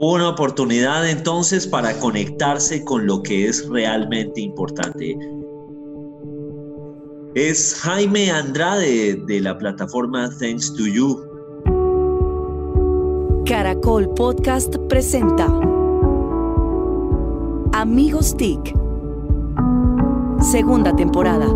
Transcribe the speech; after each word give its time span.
Una 0.00 0.28
oportunidad 0.28 1.08
entonces 1.08 1.66
para 1.66 1.98
conectarse 1.98 2.84
con 2.84 3.04
lo 3.04 3.20
que 3.20 3.48
es 3.48 3.68
realmente 3.68 4.40
importante. 4.40 5.18
Es 7.34 7.74
Jaime 7.80 8.30
Andrade 8.30 9.16
de 9.26 9.40
la 9.40 9.58
plataforma 9.58 10.30
Thanks 10.38 10.72
to 10.74 10.86
You. 10.86 11.20
Caracol 13.44 14.08
Podcast 14.14 14.76
presenta 14.88 15.46
Amigos 17.72 18.36
TIC. 18.36 18.72
Segunda 20.40 20.94
temporada. 20.94 21.48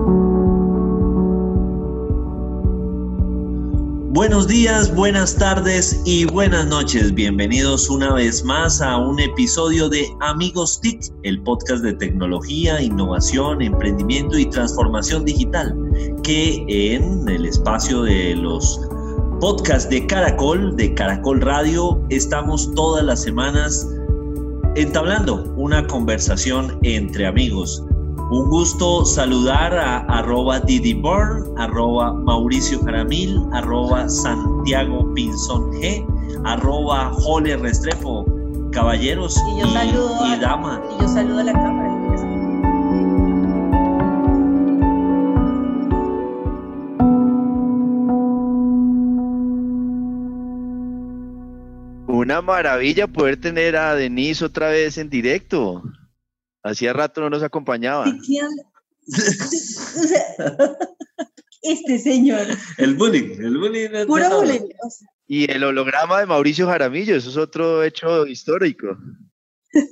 Buenos 4.14 4.46
días, 4.46 4.94
buenas 4.94 5.36
tardes 5.36 6.02
y 6.04 6.26
buenas 6.26 6.66
noches. 6.66 7.14
Bienvenidos 7.14 7.88
una 7.88 8.12
vez 8.12 8.44
más 8.44 8.82
a 8.82 8.98
un 8.98 9.18
episodio 9.18 9.88
de 9.88 10.06
Amigos 10.20 10.78
TIC, 10.82 11.00
el 11.22 11.42
podcast 11.42 11.82
de 11.82 11.94
tecnología, 11.94 12.82
innovación, 12.82 13.62
emprendimiento 13.62 14.36
y 14.36 14.44
transformación 14.44 15.24
digital, 15.24 15.74
que 16.22 16.62
en 16.68 17.26
el 17.26 17.46
espacio 17.46 18.02
de 18.02 18.36
los 18.36 18.78
podcasts 19.40 19.88
de 19.88 20.06
Caracol, 20.06 20.76
de 20.76 20.92
Caracol 20.92 21.40
Radio, 21.40 21.98
estamos 22.10 22.70
todas 22.74 23.02
las 23.02 23.22
semanas 23.22 23.88
entablando 24.76 25.42
una 25.56 25.86
conversación 25.86 26.78
entre 26.82 27.26
amigos 27.26 27.82
un 28.32 28.48
gusto 28.48 29.04
saludar 29.04 29.76
a 29.76 29.98
arroba 30.06 30.58
Didi 30.58 30.94
Burn, 30.94 31.52
arroba 31.58 32.14
Mauricio 32.14 32.80
Jaramil, 32.80 33.38
arroba 33.52 34.08
Santiago 34.08 35.12
Pinzón 35.12 35.70
G, 35.72 36.02
arroba 36.46 37.12
Jole 37.12 37.58
Restrepo, 37.58 38.24
caballeros 38.72 39.36
y, 39.36 39.60
yo 39.60 39.66
saludo 39.68 40.34
y, 40.34 40.40
dama. 40.40 40.82
Y 40.96 41.02
yo 41.02 41.08
saludo 41.08 41.40
a 41.40 41.44
la 41.44 41.52
cámara. 41.52 41.92
Una 52.06 52.40
maravilla 52.40 53.06
poder 53.06 53.36
tener 53.36 53.76
a 53.76 53.94
Denise 53.94 54.42
otra 54.42 54.68
vez 54.68 54.96
en 54.96 55.10
directo. 55.10 55.82
Hacía 56.62 56.92
rato 56.92 57.20
no 57.20 57.30
nos 57.30 57.42
acompañaba. 57.42 58.04
este 61.62 61.98
señor. 61.98 62.46
El 62.78 62.94
bullying, 62.94 63.40
el 63.40 63.58
bullying. 63.58 64.06
Puro 64.06 64.40
bullying. 64.40 64.68
Y 65.26 65.50
el 65.50 65.64
holograma 65.64 66.20
de 66.20 66.26
Mauricio 66.26 66.66
Jaramillo, 66.66 67.16
eso 67.16 67.30
es 67.30 67.36
otro 67.36 67.82
hecho 67.82 68.26
histórico. 68.26 68.96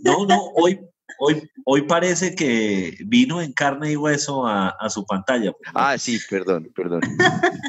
No, 0.04 0.26
no, 0.26 0.38
hoy, 0.54 0.78
hoy, 1.18 1.50
hoy 1.64 1.82
parece 1.82 2.34
que 2.34 2.96
vino 3.06 3.40
en 3.40 3.52
carne 3.52 3.92
y 3.92 3.96
hueso 3.96 4.46
a, 4.46 4.76
su 4.90 5.04
pantalla. 5.06 5.52
Ah, 5.74 5.96
sí, 5.96 6.18
perdón, 6.28 6.70
perdón, 6.74 7.00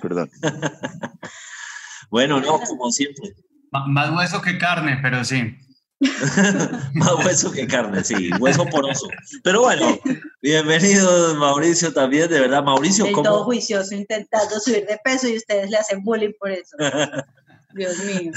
perdón. 0.02 0.30
bueno, 2.12 2.42
no, 2.42 2.60
como 2.60 2.92
siempre. 2.92 3.34
más 3.72 4.12
hueso 4.12 4.42
que 4.42 4.58
carne, 4.58 5.00
pero 5.02 5.24
sí. 5.24 5.56
Más 6.96 7.26
hueso 7.26 7.52
que 7.52 7.68
carne, 7.68 8.04
sí, 8.04 8.32
hueso 8.40 8.66
poroso. 8.66 9.08
Pero 9.44 9.62
bueno, 9.62 10.00
bienvenido 10.42 11.36
Mauricio 11.36 11.94
también, 11.94 12.28
de 12.30 12.40
verdad. 12.40 12.64
Mauricio, 12.64 13.06
¿cómo? 13.12 13.24
todo 13.24 13.44
juicioso 13.44 13.94
intentando 13.94 14.60
subir 14.60 14.86
de 14.88 14.98
peso 15.04 15.28
y 15.28 15.38
ustedes 15.38 15.70
le 15.70 15.78
hacen 15.78 16.04
bullying 16.04 16.34
por 16.40 16.52
eso. 16.52 16.76
Dios 17.76 18.04
mío. 18.04 18.32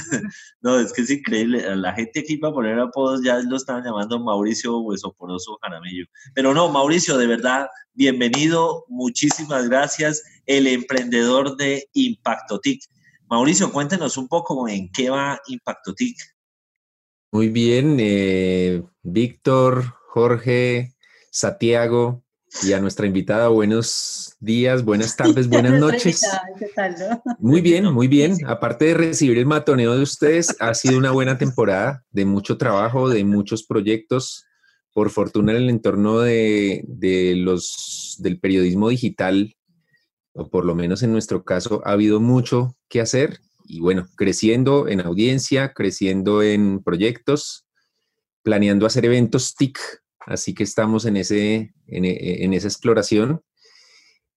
No, 0.61 0.79
es 0.79 0.93
que 0.93 1.01
es 1.01 1.09
increíble. 1.09 1.75
La 1.75 1.93
gente 1.93 2.21
aquí 2.21 2.37
para 2.37 2.53
poner 2.53 2.79
apodos 2.79 3.21
ya 3.23 3.39
lo 3.39 3.57
estaban 3.57 3.83
llamando 3.83 4.19
Mauricio 4.19 4.79
Hueso 4.79 5.11
Poroso 5.13 5.57
Jaramillo. 5.61 6.05
Pero 6.33 6.53
no, 6.53 6.69
Mauricio, 6.69 7.17
de 7.17 7.27
verdad, 7.27 7.67
bienvenido. 7.93 8.85
Muchísimas 8.87 9.67
gracias. 9.67 10.23
El 10.45 10.67
emprendedor 10.67 11.57
de 11.57 11.89
Impacto 11.93 12.59
TIC. 12.59 12.83
Mauricio, 13.27 13.73
cuéntenos 13.73 14.15
un 14.17 14.27
poco 14.27 14.69
en 14.69 14.89
qué 14.91 15.09
va 15.09 15.41
Impacto 15.47 15.93
TIC. 15.93 16.15
Muy 17.35 17.49
bien, 17.49 17.97
eh, 17.99 18.81
Víctor, 19.03 19.83
Jorge, 20.07 20.95
Santiago 21.31 22.23
y 22.63 22.71
a 22.71 22.79
nuestra 22.79 23.07
invitada, 23.07 23.49
buenos 23.49 24.37
días, 24.39 24.85
buenas 24.85 25.17
tardes, 25.17 25.49
buenas 25.49 25.77
noches. 25.77 26.25
Muy 27.39 27.59
bien, 27.59 27.91
muy 27.91 28.07
bien. 28.07 28.37
Aparte 28.47 28.85
de 28.85 28.93
recibir 28.93 29.37
el 29.37 29.47
matoneo 29.47 29.97
de 29.97 30.03
ustedes, 30.03 30.55
ha 30.61 30.73
sido 30.75 30.97
una 30.97 31.11
buena 31.11 31.37
temporada 31.37 32.05
de 32.09 32.23
mucho 32.23 32.57
trabajo, 32.57 33.09
de 33.09 33.25
muchos 33.25 33.65
proyectos. 33.65 34.45
Por 34.93 35.09
fortuna 35.09 35.51
en 35.51 35.57
el 35.57 35.69
entorno 35.69 36.21
de, 36.21 36.85
de 36.87 37.35
los, 37.35 38.15
del 38.19 38.39
periodismo 38.39 38.87
digital, 38.87 39.53
o 40.31 40.47
por 40.49 40.63
lo 40.63 40.73
menos 40.73 41.03
en 41.03 41.11
nuestro 41.11 41.43
caso, 41.43 41.81
ha 41.83 41.91
habido 41.91 42.21
mucho 42.21 42.77
que 42.87 43.01
hacer 43.01 43.41
y 43.67 43.79
bueno, 43.79 44.07
creciendo 44.15 44.87
en 44.87 45.01
audiencia, 45.01 45.73
creciendo 45.73 46.41
en 46.43 46.83
proyectos, 46.83 47.65
planeando 48.43 48.85
hacer 48.85 49.05
eventos 49.05 49.55
TIC, 49.55 49.79
así 50.19 50.53
que 50.53 50.63
estamos 50.63 51.05
en, 51.05 51.17
ese, 51.17 51.73
en, 51.87 52.53
esa 52.53 52.67
exploración, 52.67 53.41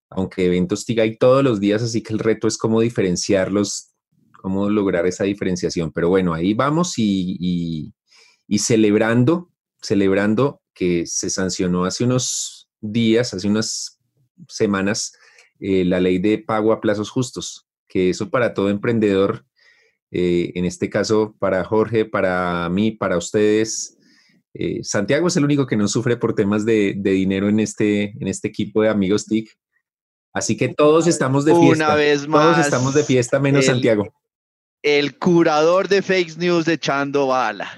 aunque 0.09 0.45
eventos 0.45 0.85
TIC 0.85 0.99
hay 0.99 1.17
todos 1.17 1.43
los 1.43 1.59
días, 1.59 1.83
así 1.83 2.01
que 2.01 2.13
el 2.13 2.19
reto 2.19 2.47
es 2.47 2.57
cómo 2.57 2.81
diferenciarlos, 2.81 3.91
cómo 4.41 4.69
lograr 4.69 5.05
esa 5.05 5.25
diferenciación, 5.25 5.91
pero 5.91 6.09
bueno, 6.09 6.33
ahí 6.33 6.53
vamos 6.53 6.93
y, 6.97 7.93
celebrando, 8.57 9.51
celebrando 9.81 10.61
que 10.73 11.05
se 11.05 11.29
sancionó 11.29 11.85
hace 11.85 12.03
unos 12.03 12.67
días, 12.81 13.33
hace 13.33 13.47
unas 13.47 13.99
semanas, 14.47 15.13
eh, 15.59 15.83
la 15.85 15.99
ley 15.99 16.17
de 16.17 16.37
pago 16.39 16.71
a 16.71 16.79
plazos 16.79 17.09
justos 17.09 17.68
que 17.89 18.11
eso 18.11 18.29
para 18.29 18.53
todo 18.53 18.69
emprendedor, 18.69 19.43
eh, 20.11 20.53
en 20.55 20.63
este 20.63 20.89
caso 20.89 21.35
para 21.39 21.65
Jorge, 21.65 22.05
para 22.05 22.69
mí, 22.69 22.91
para 22.91 23.17
ustedes, 23.17 23.97
eh, 24.53 24.83
Santiago 24.83 25.27
es 25.27 25.37
el 25.37 25.43
único 25.43 25.67
que 25.67 25.75
no 25.75 25.87
sufre 25.87 26.17
por 26.17 26.33
temas 26.33 26.65
de, 26.65 26.95
dinero 26.95 27.49
en 27.49 27.59
este, 27.59 28.15
en 28.19 28.27
este 28.27 28.47
equipo 28.47 28.81
de 28.81 28.89
amigos 28.89 29.25
TIC. 29.25 29.51
Así 30.33 30.55
que 30.55 30.69
todos 30.69 31.07
estamos 31.07 31.45
de 31.45 31.55
fiesta. 31.55 31.85
Una 31.85 31.95
vez 31.95 32.27
más. 32.27 32.43
Todos 32.43 32.65
estamos 32.65 32.93
de 32.93 33.03
fiesta, 33.03 33.39
menos 33.39 33.65
Santiago. 33.65 34.13
El 34.81 35.17
curador 35.17 35.87
de 35.87 36.01
fake 36.01 36.37
news 36.37 36.67
echando 36.67 37.27
bala. 37.27 37.69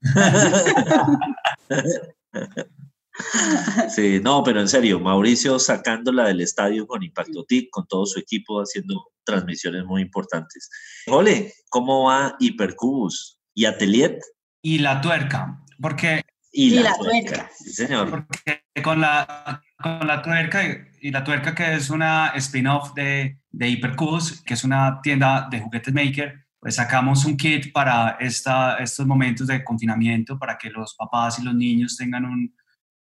Sí, 3.94 4.20
no, 4.22 4.42
pero 4.42 4.60
en 4.60 4.68
serio, 4.68 5.00
Mauricio 5.00 5.58
sacándola 5.58 6.26
del 6.26 6.40
estadio 6.40 6.86
con 6.86 7.02
Impacto 7.02 7.44
TIC, 7.44 7.70
con 7.70 7.86
todo 7.86 8.06
su 8.06 8.18
equipo 8.18 8.60
haciendo 8.60 9.12
transmisiones 9.24 9.84
muy 9.84 10.02
importantes. 10.02 10.70
Ole, 11.06 11.52
¿cómo 11.68 12.04
va 12.04 12.36
Hipercubus 12.38 13.40
y 13.54 13.64
Atelier? 13.64 14.18
Y 14.62 14.78
la 14.78 15.00
tuerca, 15.00 15.60
porque... 15.80 16.22
Y, 16.54 16.70
la, 16.70 16.94
tuerca. 16.94 17.50
Sí, 17.56 17.72
señor. 17.72 18.10
Porque 18.10 18.62
con 18.82 19.00
la, 19.00 19.62
con 19.80 20.06
la 20.06 20.20
tuerca, 20.20 20.62
y 21.00 21.10
la 21.10 21.24
tuerca 21.24 21.54
que 21.54 21.74
es 21.74 21.88
una 21.88 22.28
spin-off 22.34 22.92
de, 22.92 23.38
de 23.50 23.68
Hipercubus, 23.68 24.42
que 24.42 24.52
es 24.52 24.62
una 24.62 25.00
tienda 25.02 25.48
de 25.50 25.60
juguetes 25.60 25.94
maker, 25.94 26.42
pues 26.60 26.76
sacamos 26.76 27.24
un 27.24 27.38
kit 27.38 27.72
para 27.72 28.18
esta, 28.20 28.76
estos 28.76 29.06
momentos 29.06 29.46
de 29.46 29.64
confinamiento, 29.64 30.38
para 30.38 30.58
que 30.58 30.70
los 30.70 30.94
papás 30.94 31.38
y 31.38 31.42
los 31.42 31.54
niños 31.54 31.96
tengan 31.96 32.26
un, 32.26 32.54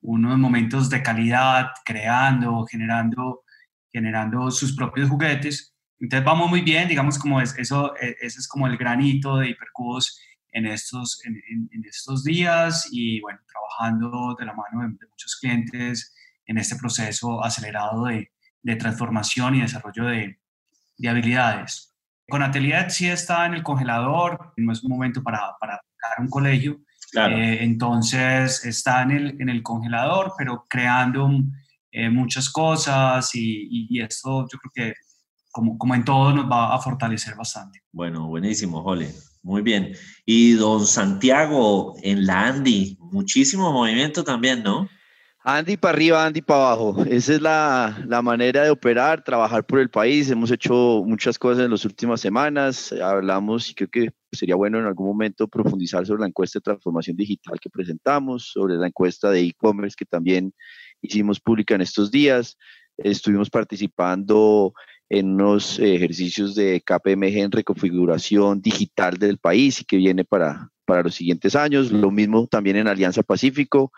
unos 0.03 0.39
momentos 0.39 0.89
de 0.89 1.03
calidad, 1.03 1.71
creando, 1.85 2.65
generando, 2.67 3.45
generando 3.93 4.51
sus 4.51 4.75
propios 4.75 5.09
juguetes. 5.09 5.75
Entonces 5.99 6.25
vamos 6.25 6.49
muy 6.49 6.63
bien, 6.63 6.89
digamos 6.89 7.19
como 7.19 7.41
es, 7.41 7.57
eso, 7.59 7.95
e, 7.97 8.17
ese 8.21 8.39
es 8.41 8.49
como 8.49 8.67
el 8.67 8.77
granito 8.77 9.37
de 9.37 9.51
Hipercubos 9.51 10.19
en 10.53 10.67
estos, 10.67 11.23
en, 11.25 11.37
en, 11.71 11.85
estos 11.85 12.25
días 12.25 12.89
y 12.91 13.21
bueno, 13.21 13.39
trabajando 13.47 14.35
de 14.39 14.47
la 14.47 14.55
mano 14.55 14.81
de, 14.83 15.07
muchos 15.09 15.37
clientes 15.37 16.15
en 16.47 16.59
este 16.59 16.77
proceso 16.77 17.45
acelerado 17.45 18.07
de, 18.07 18.33
de 18.63 18.77
transformación 18.77 19.55
y 19.55 19.61
desarrollo 19.61 20.07
de, 20.07 20.41
de, 20.97 21.09
habilidades. 21.09 21.95
Con 22.29 22.43
Atelier 22.43 22.91
sí 22.91 23.09
está 23.09 23.47
en 23.47 23.55
el 23.55 23.63
congelador, 23.63 24.55
no 24.57 24.73
es 24.73 24.83
un 24.83 24.91
momento 24.91 25.23
para, 25.23 25.57
para 25.61 25.81
un 26.19 26.29
colegio, 26.29 26.81
eh, 27.15 27.59
entonces 27.63 28.65
está 28.65 29.03
en 29.03 29.11
el, 29.11 29.41
en 29.41 29.49
el, 29.49 29.63
congelador, 29.63 30.33
pero 30.39 30.67
creando 30.69 31.31
eh, 31.91 32.09
muchas 32.09 32.51
cosas 32.51 33.35
y, 33.35 33.89
y, 33.91 34.01
esto 34.01 34.47
yo 34.51 34.59
creo 34.59 34.73
que 34.75 34.95
como, 35.51 35.77
como 35.77 35.95
en 35.95 36.05
todo 36.05 36.33
nos 36.33 36.51
va 36.51 36.75
a 36.75 36.79
fortalecer 36.79 37.35
bastante. 37.35 37.83
Bueno, 37.93 38.29
buenísimo, 38.29 38.83
Jole. 38.83 39.13
Muy 39.43 39.63
bien. 39.63 39.95
Y 40.27 40.53
don 40.53 40.87
Santiago 40.87 41.95
en 42.03 42.27
la 42.27 42.47
Andy, 42.49 42.99
muchísimo 43.01 43.73
movimiento 43.73 44.23
también, 44.23 44.63
¿no? 44.63 44.89
Andy 45.43 45.79
para 45.79 45.95
arriba, 45.95 46.27
Andy 46.27 46.43
para 46.43 46.61
abajo. 46.61 47.03
Esa 47.09 47.33
es 47.33 47.41
la, 47.41 48.05
la, 48.07 48.21
manera 48.21 48.63
de 48.63 48.71
operar, 48.71 49.25
trabajar 49.25 49.65
por 49.65 49.81
el 49.81 49.89
país. 49.89 50.31
Hemos 50.31 50.51
hecho 50.51 51.03
muchas 51.07 51.39
cosas 51.39 51.65
en 51.65 51.71
las 51.71 51.85
últimas 51.87 52.21
semanas. 52.21 52.93
Hablamos 52.93 53.71
y 53.71 53.75
creo 53.75 53.89
que 53.89 54.11
sería 54.33 54.55
bueno 54.55 54.79
en 54.79 54.85
algún 54.85 55.07
momento 55.07 55.49
profundizar 55.49 56.07
sobre 56.07 56.21
la 56.21 56.27
encuesta 56.27 56.59
de 56.59 56.65
transformación 56.65 57.17
digital 57.17 57.59
que 57.59 57.71
presentamos, 57.71 58.51
sobre 58.53 58.75
la 58.75 58.89
encuesta 58.89 59.31
de 59.31 59.41
e-commerce 59.41 59.97
que 59.99 60.05
también 60.05 60.53
hicimos 61.01 61.41
pública 61.41 61.75
en 61.75 61.81
estos 61.81 62.11
días. 62.11 62.59
Estuvimos 62.99 63.49
participando 63.49 64.75
en 65.11 65.35
unos 65.35 65.81
ejercicios 65.81 66.55
de 66.55 66.81
KPMG 66.81 67.39
en 67.39 67.51
reconfiguración 67.51 68.63
digital 68.63 69.19
del 69.19 69.39
país 69.39 69.81
y 69.81 69.85
que 69.85 69.97
viene 69.97 70.25
para, 70.25 70.71
para 70.87 71.03
los 71.03 71.17
siguientes 71.17 71.57
años. 71.57 71.91
Lo 71.91 72.13
mismo 72.13 72.47
también 72.47 72.77
en 72.77 72.87
Alianza 72.87 73.25
Pacífico. 73.25 73.93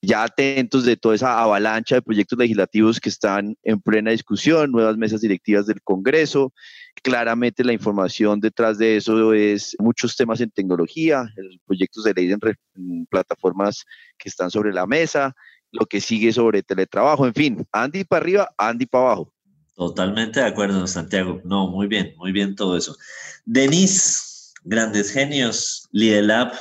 Ya 0.00 0.24
atentos 0.24 0.86
de 0.86 0.96
toda 0.96 1.14
esa 1.16 1.38
avalancha 1.38 1.96
de 1.96 2.02
proyectos 2.02 2.38
legislativos 2.38 2.98
que 2.98 3.10
están 3.10 3.56
en 3.62 3.78
plena 3.80 4.10
discusión, 4.10 4.72
nuevas 4.72 4.96
mesas 4.96 5.20
directivas 5.20 5.66
del 5.66 5.82
Congreso. 5.82 6.54
Claramente 7.02 7.62
la 7.62 7.74
información 7.74 8.40
detrás 8.40 8.78
de 8.78 8.96
eso 8.96 9.34
es 9.34 9.76
muchos 9.78 10.16
temas 10.16 10.40
en 10.40 10.50
tecnología, 10.50 11.26
proyectos 11.66 12.04
de 12.04 12.14
ley 12.14 12.32
en, 12.32 13.06
plataformas 13.06 13.84
que 14.16 14.30
están 14.30 14.50
sobre 14.50 14.72
la 14.72 14.86
mesa, 14.86 15.34
lo 15.72 15.84
que 15.84 16.00
sigue 16.00 16.32
sobre 16.32 16.62
teletrabajo, 16.62 17.26
en 17.26 17.34
fin, 17.34 17.66
Andy 17.70 18.04
para 18.04 18.22
arriba, 18.22 18.48
Andy 18.56 18.86
para 18.86 19.04
abajo. 19.04 19.33
Totalmente 19.74 20.40
de 20.40 20.46
acuerdo, 20.46 20.86
Santiago. 20.86 21.40
No, 21.44 21.68
muy 21.68 21.88
bien, 21.88 22.14
muy 22.16 22.32
bien 22.32 22.54
todo 22.54 22.76
eso. 22.76 22.96
Denise, 23.44 24.52
grandes 24.62 25.10
genios, 25.10 25.88
Lidelab 25.90 26.52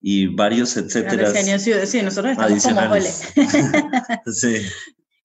y 0.00 0.28
varios, 0.28 0.76
etcétera. 0.76 1.30
Grandes 1.30 1.44
genios, 1.64 1.90
sí, 1.90 2.02
nosotros 2.02 2.32
estamos 2.32 2.62
como 2.62 2.88
jole. 2.88 3.10
sí. 4.32 4.66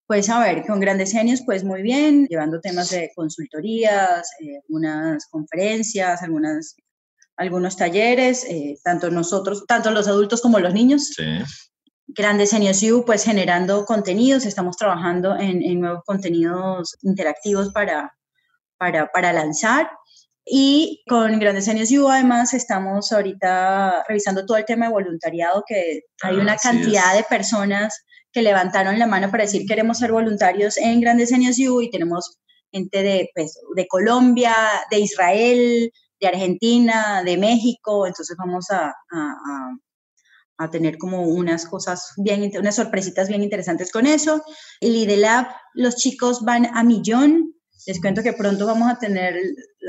Pues 0.08 0.30
a 0.30 0.40
ver, 0.40 0.66
con 0.66 0.82
Grandes 0.82 1.14
Genios, 1.14 1.42
pues 1.46 1.64
muy 1.64 1.82
bien, 1.82 2.28
llevando 2.28 2.60
temas 2.60 2.90
de 2.90 3.12
consultorías, 3.16 4.30
eh, 4.42 4.60
algunas 4.68 5.26
conferencias, 5.28 6.22
algunas, 6.22 6.76
algunos 7.38 7.78
talleres, 7.78 8.44
eh, 8.44 8.78
tanto 8.84 9.10
nosotros, 9.10 9.64
tanto 9.68 9.90
los 9.92 10.10
adultos 10.10 10.42
como 10.42 10.60
los 10.60 10.74
niños. 10.74 11.14
Sí. 11.16 11.24
Grandes 12.14 12.52
Genios 12.52 12.82
U, 12.84 13.04
pues 13.06 13.24
generando 13.24 13.86
contenidos, 13.86 14.46
estamos 14.46 14.78
trabajando 14.78 15.38
en, 15.38 15.62
en 15.64 15.82
nuevos 15.82 16.04
contenidos 16.06 16.98
interactivos 17.02 17.72
para, 17.72 18.14
para, 18.78 19.08
para 19.08 19.34
lanzar. 19.34 19.90
Y 20.46 21.04
con 21.08 21.40
Grandes 21.40 21.70
Años 21.70 21.92
U, 21.92 22.10
además, 22.10 22.54
estamos 22.54 23.12
ahorita 23.12 24.04
revisando 24.08 24.46
todo 24.46 24.58
el 24.58 24.66
tema 24.66 24.88
de 24.88 24.92
voluntariado, 24.92 25.64
que 25.68 26.02
hay 26.24 26.36
una 26.36 26.58
cantidad 26.58 27.16
de 27.16 27.24
personas 27.24 28.04
que 28.32 28.42
levantaron 28.42 28.98
la 28.98 29.08
mano 29.08 29.30
para 29.30 29.44
decir 29.44 29.66
queremos 29.68 30.00
ser 30.00 30.12
voluntarios 30.12 30.78
en 30.78 31.00
Grandes 31.02 31.32
Años 31.32 31.58
U 31.60 31.82
y 31.82 31.92
tenemos 31.92 32.38
gente 32.72 33.04
de, 33.04 33.30
pues, 33.36 33.60
de 33.76 33.88
Colombia, 33.88 34.56
de 34.90 35.00
Israel, 35.00 35.92
de 36.20 36.28
Argentina, 36.28 37.24
de 37.24 37.38
México, 37.38 38.08
entonces 38.08 38.36
vamos 38.38 38.70
a, 38.72 38.88
a, 38.88 38.94
a, 39.12 39.78
a 40.58 40.70
tener 40.70 40.98
como 40.98 41.24
unas 41.24 41.66
cosas 41.66 42.14
bien, 42.18 42.52
unas 42.58 42.76
sorpresitas 42.76 43.28
bien 43.28 43.44
interesantes 43.44 43.92
con 43.92 44.06
eso. 44.06 44.44
El 44.80 44.96
IDELAB, 44.96 45.48
los 45.74 45.96
chicos 45.96 46.44
van 46.44 46.68
a 46.76 46.84
millón, 46.84 47.56
les 47.88 48.00
cuento 48.00 48.22
que 48.22 48.34
pronto 48.34 48.66
vamos 48.68 48.92
a 48.92 49.00
tener, 49.00 49.36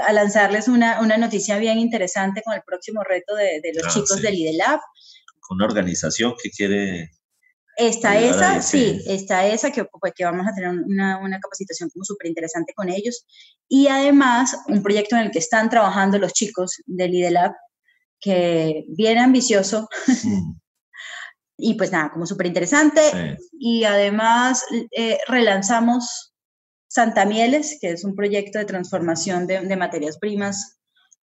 a 0.07 0.13
lanzarles 0.13 0.69
una, 0.69 1.01
una 1.01 1.19
noticia 1.19 1.59
bien 1.59 1.79
interesante 1.79 2.43
con 2.43 2.55
el 2.55 2.63
próximo 2.63 3.03
reto 3.05 3.35
de, 3.35 3.61
de 3.63 3.73
los 3.75 3.85
ah, 3.87 3.91
chicos 3.93 4.23
del 4.23 4.35
IDELAB. 4.35 4.81
Con 5.41 5.57
una 5.57 5.67
organización 5.67 6.35
que 6.43 6.51
quiere... 6.51 7.11
Está 7.77 8.19
esa, 8.21 8.61
sí, 8.61 9.03
está 9.07 9.47
esa, 9.47 9.71
que, 9.71 9.87
pues, 9.87 10.13
que 10.15 10.25
vamos 10.25 10.47
a 10.47 10.55
tener 10.55 10.71
una, 10.71 11.19
una 11.19 11.41
capacitación 11.41 11.89
como 11.89 12.05
súper 12.05 12.29
interesante 12.29 12.75
con 12.75 12.91
ellos. 12.91 13.25
Y 13.67 13.89
además, 13.89 14.59
un 14.69 14.83
proyecto 14.83 15.17
en 15.17 15.23
el 15.23 15.31
que 15.31 15.39
están 15.39 15.71
trabajando 15.71 16.19
los 16.19 16.35
chicos 16.35 16.83
del 16.85 17.15
IDELAB, 17.15 17.53
que 18.23 18.85
bien 18.89 19.19
ambicioso. 19.19 19.89
Mm. 20.07 20.53
y 21.59 21.75
pues 21.75 21.93
nada, 21.93 22.11
como 22.11 22.25
súper 22.25 22.47
interesante. 22.47 23.37
Y 23.53 23.85
además 23.85 24.65
eh, 24.97 25.19
relanzamos 25.29 26.33
Santa 26.89 27.27
Mieles, 27.27 27.79
que 27.81 27.91
es 27.91 28.05
un 28.05 28.15
proyecto 28.15 28.59
de 28.59 28.65
transformación 28.65 29.47
de, 29.47 29.77
materias 29.77 30.19
primas, 30.19 30.79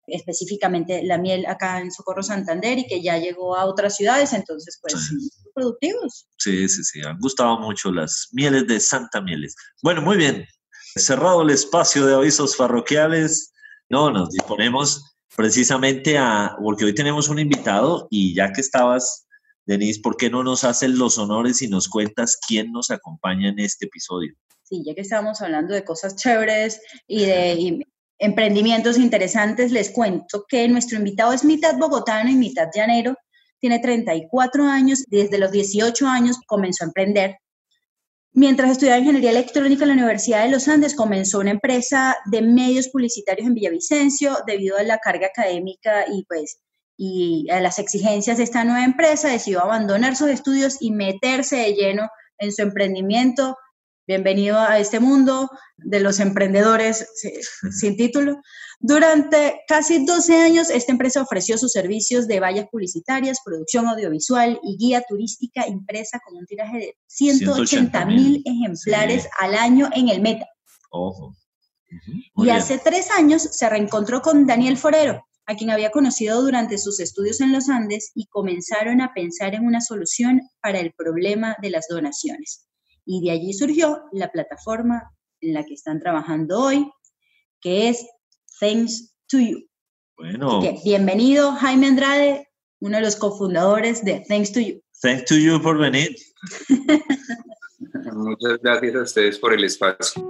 específicamente 0.06 1.02
la 1.04 1.18
miel 1.18 1.44
acá 1.46 1.80
en 1.80 1.92
Socorro 1.92 2.22
Santander 2.22 2.78
y 2.78 2.86
que 2.86 3.02
ya 3.02 3.18
llegó 3.18 3.56
a 3.56 3.66
otras 3.66 3.96
ciudades, 3.96 4.32
entonces 4.32 4.78
pues 4.80 4.94
productivos. 5.54 6.26
Sí, 6.38 6.68
sí, 6.68 6.82
sí, 6.84 7.02
han 7.02 7.18
gustado 7.18 7.58
mucho 7.58 7.92
las 7.92 8.28
mieles 8.32 8.66
de 8.66 8.80
Santa 8.80 9.20
Mieles. 9.20 9.54
Bueno, 9.82 10.00
muy 10.00 10.16
bien, 10.16 10.46
cerrado 10.96 11.42
el 11.42 11.50
espacio 11.50 12.06
de 12.06 12.14
avisos 12.14 12.56
parroquiales, 12.56 13.52
no, 13.90 14.10
nos 14.10 14.30
disponemos 14.30 15.17
precisamente 15.36 16.18
a, 16.18 16.56
porque 16.62 16.84
hoy 16.84 16.94
tenemos 16.94 17.28
un 17.28 17.38
invitado 17.38 18.08
y 18.10 18.34
ya 18.34 18.52
que 18.52 18.60
estabas, 18.60 19.26
Denise, 19.66 20.00
¿por 20.00 20.16
qué 20.16 20.30
no 20.30 20.42
nos 20.42 20.64
hacen 20.64 20.98
los 20.98 21.18
honores 21.18 21.62
y 21.62 21.68
nos 21.68 21.88
cuentas 21.88 22.38
quién 22.46 22.72
nos 22.72 22.90
acompaña 22.90 23.48
en 23.48 23.58
este 23.58 23.86
episodio? 23.86 24.34
sí, 24.68 24.82
ya 24.84 24.94
que 24.94 25.00
estábamos 25.00 25.40
hablando 25.40 25.74
de 25.74 25.84
cosas 25.84 26.16
chéveres 26.16 26.80
y 27.06 27.24
de 27.24 27.86
emprendimientos 28.18 28.98
interesantes, 28.98 29.72
les 29.72 29.90
cuento 29.90 30.44
que 30.48 30.68
nuestro 30.68 30.98
invitado 30.98 31.32
es 31.32 31.44
mitad 31.44 31.76
bogotano 31.76 32.30
y 32.30 32.34
mitad 32.34 32.68
llanero. 32.74 33.16
Tiene 33.60 33.78
34 33.78 34.64
años, 34.64 35.04
desde 35.08 35.38
los 35.38 35.50
18 35.52 36.06
años 36.06 36.36
comenzó 36.46 36.84
a 36.84 36.88
emprender. 36.88 37.36
Mientras 38.32 38.70
estudiaba 38.70 38.98
ingeniería 38.98 39.30
electrónica 39.30 39.84
en 39.84 39.88
la 39.88 39.94
Universidad 39.94 40.44
de 40.44 40.50
los 40.50 40.68
Andes, 40.68 40.94
comenzó 40.94 41.40
una 41.40 41.50
empresa 41.50 42.16
de 42.30 42.42
medios 42.42 42.88
publicitarios 42.88 43.46
en 43.46 43.54
Villavicencio 43.54 44.38
debido 44.46 44.76
a 44.76 44.82
la 44.82 44.98
carga 44.98 45.28
académica 45.28 46.04
y 46.08 46.24
pues 46.24 46.60
y 47.00 47.48
a 47.50 47.60
las 47.60 47.78
exigencias 47.78 48.38
de 48.38 48.44
esta 48.44 48.64
nueva 48.64 48.84
empresa, 48.84 49.28
decidió 49.28 49.62
abandonar 49.62 50.16
sus 50.16 50.28
estudios 50.28 50.78
y 50.80 50.90
meterse 50.90 51.56
de 51.56 51.74
lleno 51.74 52.08
en 52.38 52.52
su 52.52 52.62
emprendimiento 52.62 53.56
Bienvenido 54.08 54.58
a 54.58 54.78
este 54.78 55.00
mundo 55.00 55.50
de 55.76 56.00
los 56.00 56.18
emprendedores 56.18 57.06
sin 57.70 57.94
título. 57.94 58.40
Durante 58.80 59.60
casi 59.68 60.06
12 60.06 60.34
años, 60.34 60.70
esta 60.70 60.92
empresa 60.92 61.20
ofreció 61.20 61.58
sus 61.58 61.72
servicios 61.72 62.26
de 62.26 62.40
vallas 62.40 62.68
publicitarias, 62.72 63.40
producción 63.44 63.86
audiovisual 63.86 64.58
y 64.62 64.78
guía 64.78 65.04
turística 65.06 65.68
impresa 65.68 66.20
con 66.24 66.38
un 66.38 66.46
tiraje 66.46 66.78
de 66.78 66.96
180 67.06 68.06
mil 68.06 68.42
ejemplares 68.46 69.28
al 69.38 69.54
año 69.54 69.90
en 69.94 70.08
el 70.08 70.22
Meta. 70.22 70.46
Ojo. 70.90 71.36
Y 72.36 72.48
hace 72.48 72.78
tres 72.78 73.10
años 73.10 73.42
se 73.42 73.68
reencontró 73.68 74.22
con 74.22 74.46
Daniel 74.46 74.78
Forero, 74.78 75.22
a 75.44 75.54
quien 75.54 75.68
había 75.68 75.90
conocido 75.90 76.40
durante 76.40 76.78
sus 76.78 76.98
estudios 76.98 77.42
en 77.42 77.52
los 77.52 77.68
Andes 77.68 78.12
y 78.14 78.26
comenzaron 78.28 79.02
a 79.02 79.12
pensar 79.12 79.54
en 79.54 79.66
una 79.66 79.82
solución 79.82 80.40
para 80.62 80.78
el 80.80 80.94
problema 80.94 81.56
de 81.60 81.68
las 81.68 81.88
donaciones. 81.90 82.68
Y 83.10 83.22
de 83.24 83.30
allí 83.30 83.54
surgió 83.54 84.02
la 84.12 84.30
plataforma 84.30 85.10
en 85.40 85.54
la 85.54 85.64
que 85.64 85.72
están 85.72 85.98
trabajando 85.98 86.60
hoy, 86.60 86.92
que 87.58 87.88
es 87.88 88.06
Thanks 88.60 89.14
to 89.28 89.38
You. 89.38 89.66
Bueno. 90.18 90.60
bienvenido, 90.84 91.52
Jaime 91.52 91.86
Andrade, 91.86 92.50
uno 92.80 92.98
de 92.98 93.04
los 93.04 93.16
cofundadores 93.16 94.04
de 94.04 94.22
Thanks 94.28 94.52
to 94.52 94.60
You. 94.60 94.82
Thanks 95.00 95.24
to 95.24 95.36
You 95.36 95.58
por 95.62 95.78
venir. 95.78 96.14
Muchas 98.12 98.58
gracias 98.62 98.94
a 98.94 99.02
ustedes 99.02 99.38
por 99.38 99.54
el 99.54 99.64
espacio. 99.64 100.22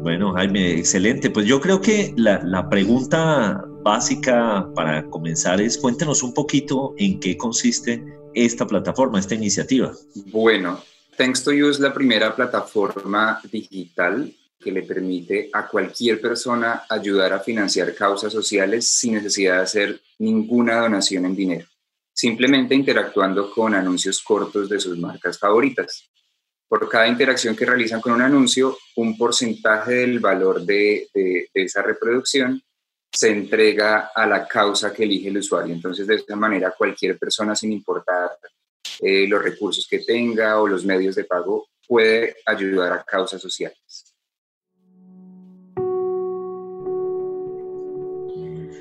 Bueno, 0.00 0.32
Jaime, 0.32 0.78
excelente. 0.78 1.28
Pues 1.28 1.44
yo 1.44 1.60
creo 1.60 1.82
que 1.82 2.14
la, 2.16 2.42
la, 2.44 2.66
pregunta 2.70 3.62
básica 3.82 4.66
para 4.74 5.06
comenzar 5.10 5.60
es 5.60 5.76
cuéntenos 5.76 6.22
un 6.22 6.32
poquito 6.32 6.94
en 6.96 7.20
qué 7.20 7.36
consiste 7.36 8.02
esta 8.36 8.66
plataforma, 8.66 9.18
esta 9.18 9.34
iniciativa? 9.34 9.92
Bueno, 10.26 10.82
Thanks 11.16 11.42
to 11.44 11.52
You 11.52 11.70
es 11.70 11.80
la 11.80 11.94
primera 11.94 12.36
plataforma 12.36 13.40
digital 13.50 14.30
que 14.60 14.70
le 14.70 14.82
permite 14.82 15.48
a 15.50 15.66
cualquier 15.66 16.20
persona 16.20 16.82
ayudar 16.90 17.32
a 17.32 17.40
financiar 17.40 17.94
causas 17.94 18.30
sociales 18.30 18.86
sin 18.86 19.14
necesidad 19.14 19.56
de 19.56 19.62
hacer 19.62 20.00
ninguna 20.18 20.76
donación 20.78 21.24
en 21.24 21.34
dinero, 21.34 21.66
simplemente 22.12 22.74
interactuando 22.74 23.50
con 23.50 23.74
anuncios 23.74 24.20
cortos 24.20 24.68
de 24.68 24.78
sus 24.78 24.98
marcas 24.98 25.38
favoritas. 25.38 26.10
Por 26.68 26.86
cada 26.86 27.08
interacción 27.08 27.56
que 27.56 27.64
realizan 27.64 28.02
con 28.02 28.12
un 28.12 28.20
anuncio, 28.20 28.76
un 28.96 29.16
porcentaje 29.16 29.92
del 29.94 30.18
valor 30.18 30.66
de, 30.66 31.08
de 31.14 31.48
esa 31.54 31.80
reproducción 31.80 32.62
se 33.12 33.30
entrega 33.30 34.10
a 34.14 34.26
la 34.26 34.46
causa 34.46 34.92
que 34.92 35.04
elige 35.04 35.28
el 35.28 35.38
usuario. 35.38 35.74
Entonces, 35.74 36.06
de 36.06 36.16
esa 36.16 36.36
manera, 36.36 36.74
cualquier 36.76 37.18
persona, 37.18 37.54
sin 37.54 37.72
importar 37.72 38.30
eh, 39.00 39.26
los 39.28 39.42
recursos 39.42 39.86
que 39.88 40.00
tenga 40.00 40.60
o 40.60 40.66
los 40.66 40.84
medios 40.84 41.14
de 41.14 41.24
pago, 41.24 41.68
puede 41.86 42.36
ayudar 42.44 42.92
a 42.92 43.04
causas 43.04 43.40
sociales. 43.40 44.14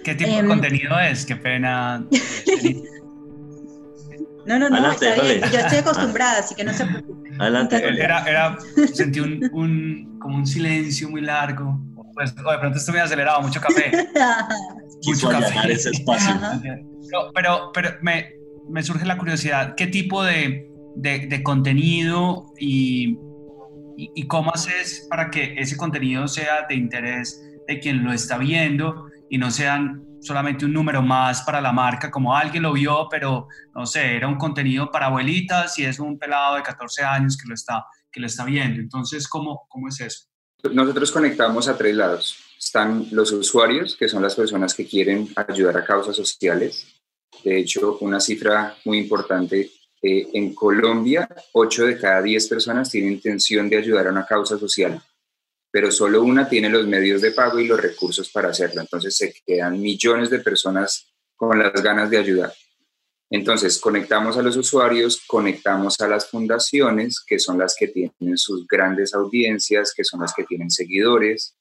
¿Qué 0.03 0.13
tipo 0.13 0.32
de 0.32 0.38
em, 0.38 0.48
contenido 0.48 1.00
es? 1.00 1.25
Qué 1.25 1.36
pena. 1.36 2.05
No, 4.46 4.60
no, 4.60 4.70
no, 4.70 4.91
está 4.91 5.20
bien. 5.24 5.41
Yo 5.51 5.58
estoy 5.58 5.79
acostumbrada, 5.79 6.38
así 6.38 6.53
que 6.53 6.63
no 6.63 6.72
se 6.72 6.86
preocupe. 6.86 7.32
Adelante. 7.39 7.84
Era, 7.84 8.24
era, 8.29 8.58
sentí 8.94 9.20
un, 9.20 9.50
un, 9.51 10.20
como 10.20 10.38
un 10.38 10.46
silencio 10.46 11.10
muy 11.10 11.22
largo. 11.22 11.79
Pues, 12.16 12.34
de 12.34 12.42
pronto 12.42 12.78
estoy 12.78 12.94
muy 12.94 13.02
acelerado, 13.02 13.42
mucho 13.42 13.60
café. 13.60 13.92
mucho 15.06 15.30
café. 15.30 15.74
ese 15.74 15.90
espacio. 15.90 16.34
Pero, 16.62 17.32
pero, 17.34 17.72
pero 17.74 17.90
me, 18.02 18.32
me, 18.70 18.82
surge 18.82 19.06
la 19.06 19.18
curiosidad, 19.18 19.76
¿qué 19.76 19.88
tipo 19.88 20.24
de, 20.24 20.72
de, 20.96 21.28
de 21.28 21.44
contenido 21.44 22.54
y, 22.58 23.20
y, 23.98 24.12
y, 24.16 24.28
cómo 24.28 24.52
haces 24.54 25.06
para 25.10 25.30
que 25.30 25.56
ese 25.58 25.76
contenido 25.76 26.28
sea 26.28 26.66
de 26.68 26.76
interés 26.76 27.44
de 27.68 27.80
quien 27.80 28.04
lo 28.04 28.14
está 28.14 28.38
viendo 28.38 29.08
y 29.30 29.38
no 29.38 29.52
sean 29.52 30.02
solamente 30.22 30.66
un 30.66 30.74
número 30.74 31.02
más 31.02 31.44
para 31.44 31.62
la 31.62 31.72
marca, 31.72 32.10
como 32.10 32.36
alguien 32.36 32.64
lo 32.64 32.74
vio, 32.74 33.08
pero 33.10 33.48
no 33.76 33.86
sé, 33.86 34.16
era 34.16 34.28
un 34.28 34.38
contenido 34.38 34.90
para 34.90 35.08
abuelitas 35.08 35.78
y 35.78 35.86
es 35.86 36.00
un 36.00 36.18
pelado 36.18 36.56
de 36.56 36.64
14 36.64 37.04
años 37.04 37.38
que 37.38 37.48
lo 37.48 37.54
está, 37.54 37.86
que 38.12 38.20
lo 38.20 38.28
está 38.28 38.46
viendo. 38.46 38.80
Entonces, 38.80 39.28
¿cómo, 39.28 39.66
¿cómo 39.70 39.90
es 39.90 40.00
eso? 40.00 40.30
Nosotros 40.72 41.12
conectamos 41.12 41.68
a 41.68 41.78
tres 41.78 41.96
lados. 41.96 42.38
Están 42.58 43.08
los 43.12 43.32
usuarios, 43.32 43.96
que 43.96 44.08
son 44.08 44.24
las 44.24 44.36
personas 44.36 44.74
que 44.74 44.86
quieren 44.86 45.28
ayudar 45.36 45.78
a 45.78 45.86
causas 45.86 46.16
sociales. 46.16 46.88
De 47.44 47.60
hecho, 47.60 47.98
una 48.02 48.20
cifra 48.20 48.76
muy 48.86 48.98
importante, 48.98 49.72
eh, 50.02 50.28
en 50.34 50.54
Colombia, 50.54 51.28
8 51.54 51.86
de 51.86 51.98
cada 51.98 52.22
10 52.22 52.48
personas 52.48 52.90
tienen 52.90 53.14
intención 53.14 53.70
de 53.70 53.78
ayudar 53.78 54.08
a 54.08 54.12
una 54.12 54.26
causa 54.26 54.58
social 54.58 55.02
pero 55.76 55.92
solo 55.92 56.24
una 56.24 56.48
tiene 56.48 56.70
los 56.70 56.88
medios 56.88 57.22
de 57.22 57.32
pago 57.32 57.60
y 57.60 57.68
los 57.68 57.78
recursos 57.78 58.30
para 58.30 58.48
hacerlo. 58.48 58.80
Entonces 58.80 59.14
se 59.14 59.34
quedan 59.46 59.82
millones 59.82 60.30
de 60.30 60.40
personas 60.40 61.14
con 61.36 61.60
las 61.60 61.74
ganas 61.84 62.10
de 62.10 62.18
ayudar. 62.18 62.54
Entonces 63.36 63.80
conectamos 63.80 64.38
a 64.38 64.42
los 64.42 64.56
usuarios, 64.56 65.22
conectamos 65.27 66.00
a 66.00 66.08
las 66.08 66.30
fundaciones, 66.30 67.22
que 67.27 67.38
son 67.38 67.58
las 67.58 67.75
que 67.77 67.89
tienen 67.89 68.38
sus 68.38 68.65
grandes 68.65 69.13
audiencias, 69.13 69.92
que 69.94 70.06
son 70.06 70.22
las 70.22 70.34
que 70.34 70.46
tienen 70.46 70.72
seguidores 70.72 71.54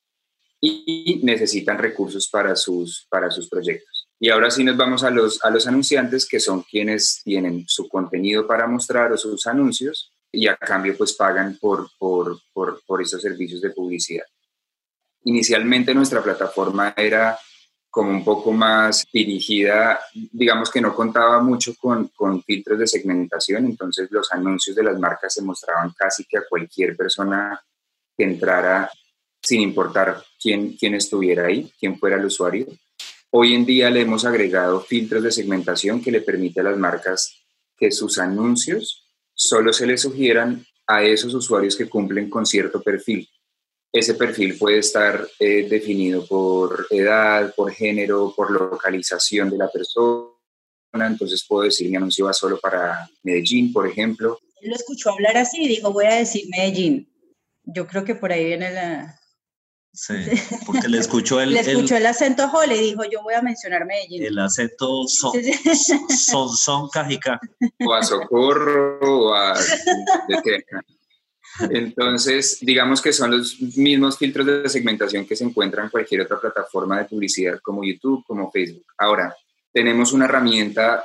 y 0.61 1.21
necesitan 1.25 1.77
recursos 1.77 2.29
para 2.29 2.55
sus, 2.55 3.09
para 3.11 3.29
sus 3.29 3.49
proyectos. 3.49 4.09
Y 4.21 4.31
ahora 4.31 4.53
sí 4.53 4.63
nos 4.63 4.77
vamos 4.77 5.03
a 5.03 5.11
los, 5.11 5.45
a 5.45 5.51
los 5.51 5.67
anunciantes, 5.67 6.29
que 6.29 6.39
son 6.39 6.63
quienes 6.63 7.23
tienen 7.25 7.65
su 7.67 7.89
contenido 7.89 8.47
para 8.47 8.69
mostrar 8.69 9.11
o 9.13 9.19
sus 9.19 9.45
anuncios 9.49 10.13
y 10.31 10.47
a 10.47 10.57
cambio 10.57 10.97
pues 10.97 11.15
pagan 11.15 11.59
por, 11.61 11.91
por, 11.99 12.39
por, 12.53 12.85
por 12.87 13.03
estos 13.03 13.21
servicios 13.21 13.61
de 13.61 13.71
publicidad. 13.71 14.27
Inicialmente 15.25 15.93
nuestra 15.93 16.23
plataforma 16.23 16.95
era 16.97 17.37
como 17.95 18.11
un 18.11 18.25
poco 18.25 18.51
más 18.51 19.07
dirigida, 19.13 20.01
digamos 20.33 20.69
que 20.69 20.81
no 20.81 20.93
contaba 20.93 21.41
mucho 21.41 21.77
con, 21.77 22.11
filtros 22.43 22.81
de 22.81 22.89
segmentación, 22.89 23.67
entonces 23.67 24.09
los 24.11 24.33
anuncios 24.33 24.75
de 24.75 24.83
las 24.83 24.99
marcas 24.99 25.33
se 25.33 25.43
mostraban 25.43 25.93
casi 25.97 26.25
que 26.25 26.39
a 26.39 26.43
cualquier 26.49 26.97
persona 26.97 27.63
que 28.17 28.25
entrara, 28.25 28.91
sin 29.41 29.61
importar 29.61 30.21
quién, 30.43 30.77
quién 30.77 30.95
estuviera 30.97 31.47
ahí, 31.47 31.71
quién 31.79 31.97
fuera 31.97 32.17
el 32.17 32.25
usuario. 32.25 32.67
Hoy 33.31 33.55
en 33.55 33.65
día 33.65 33.91
le 33.91 34.01
hemos 34.01 34.25
agregado 34.25 34.81
filtros 34.81 35.23
de 35.23 35.31
segmentación 35.31 36.03
que 36.03 36.11
le 36.11 36.21
permite 36.21 36.63
a 36.63 36.65
las 36.65 36.77
marcas 36.77 37.45
que 37.77 37.93
sus 37.93 38.19
anuncios 38.19 39.07
solo 39.33 39.73
se 39.73 39.87
le 39.87 39.99
sugieran 39.99 40.67
a 40.89 41.05
esos 41.05 41.33
usuarios 41.33 41.77
que 41.77 41.89
cumplen 41.89 42.29
con 42.29 42.45
cierto 42.45 42.83
perfil. 42.83 43.29
Ese 43.95 44.15
perfil 44.15 44.59
puede 44.59 44.79
estar 44.79 45.25
eh, 45.39 45.69
definido 45.71 46.27
por 46.27 46.89
edad, 46.91 47.55
por 47.55 47.73
género, 47.73 48.35
por 48.37 48.51
localización 48.51 49.51
de 49.51 49.57
la 49.57 49.71
persona. 49.71 50.33
Entonces 50.93 51.45
puedo 51.47 51.63
decir 51.63 51.89
mi 51.89 51.97
anuncio 51.97 52.25
va 52.25 52.33
solo 52.33 52.59
para 52.59 53.09
Medellín, 53.23 53.73
por 53.73 53.87
ejemplo. 53.87 54.41
Lo 54.63 54.75
escuchó 54.75 55.11
hablar 55.11 55.37
así 55.37 55.63
y 55.63 55.69
dijo, 55.69 55.93
voy 55.93 56.07
a 56.07 56.17
decir 56.17 56.45
Medellín. 56.51 57.09
Yo 57.63 57.87
creo 57.87 58.05
que 58.05 58.17
por 58.17 58.33
ahí 58.33 58.45
viene 58.45 58.73
la, 58.73 59.17
Sí, 59.97 60.15
porque 60.67 60.89
le 60.89 60.99
escuchó 60.99 61.41
el, 61.41 61.53
le 61.53 61.61
escuchó 61.61 61.97
el, 61.97 62.05
acento 62.07 62.51
le 62.67 62.79
dijo, 62.79 63.05
yo 63.05 63.23
voy 63.23 63.35
a 63.35 63.43
mencionar 63.43 63.87
Medellín. 63.87 64.25
El 64.25 64.41
acento 64.41 65.07
son, 65.07 65.33
son, 66.09 66.49
son 66.49 66.89
cajica. 66.89 67.39
O 67.87 67.95
a 67.95 68.03
Socorro, 68.03 68.99
o 69.01 69.33
a... 69.33 69.55
Entonces, 71.71 72.59
digamos 72.61 73.01
que 73.01 73.13
son 73.13 73.31
los 73.31 73.61
mismos 73.77 74.19
filtros 74.19 74.47
de 74.47 74.69
segmentación 74.69 75.27
que 75.27 75.37
se 75.37 75.45
encuentran 75.45 75.87
en 75.87 75.91
cualquier 75.91 76.23
otra 76.23 76.41
plataforma 76.41 76.99
de 76.99 77.05
publicidad 77.05 77.61
como 77.61 77.85
YouTube, 77.85 78.25
como 78.27 78.51
Facebook. 78.51 78.87
Ahora, 78.99 79.35
tenemos 79.73 80.13
una 80.13 80.25
herramienta 80.25 81.05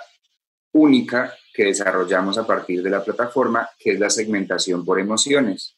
única 0.73 1.33
que 1.53 1.65
desarrollamos 1.65 2.37
a 2.37 2.47
partir 2.47 2.81
de 2.81 2.89
la 2.89 3.03
plataforma, 3.03 3.69
que 3.77 3.91
es 3.91 3.99
la 3.99 4.09
segmentación 4.09 4.85
por 4.85 4.99
emociones. 4.99 5.75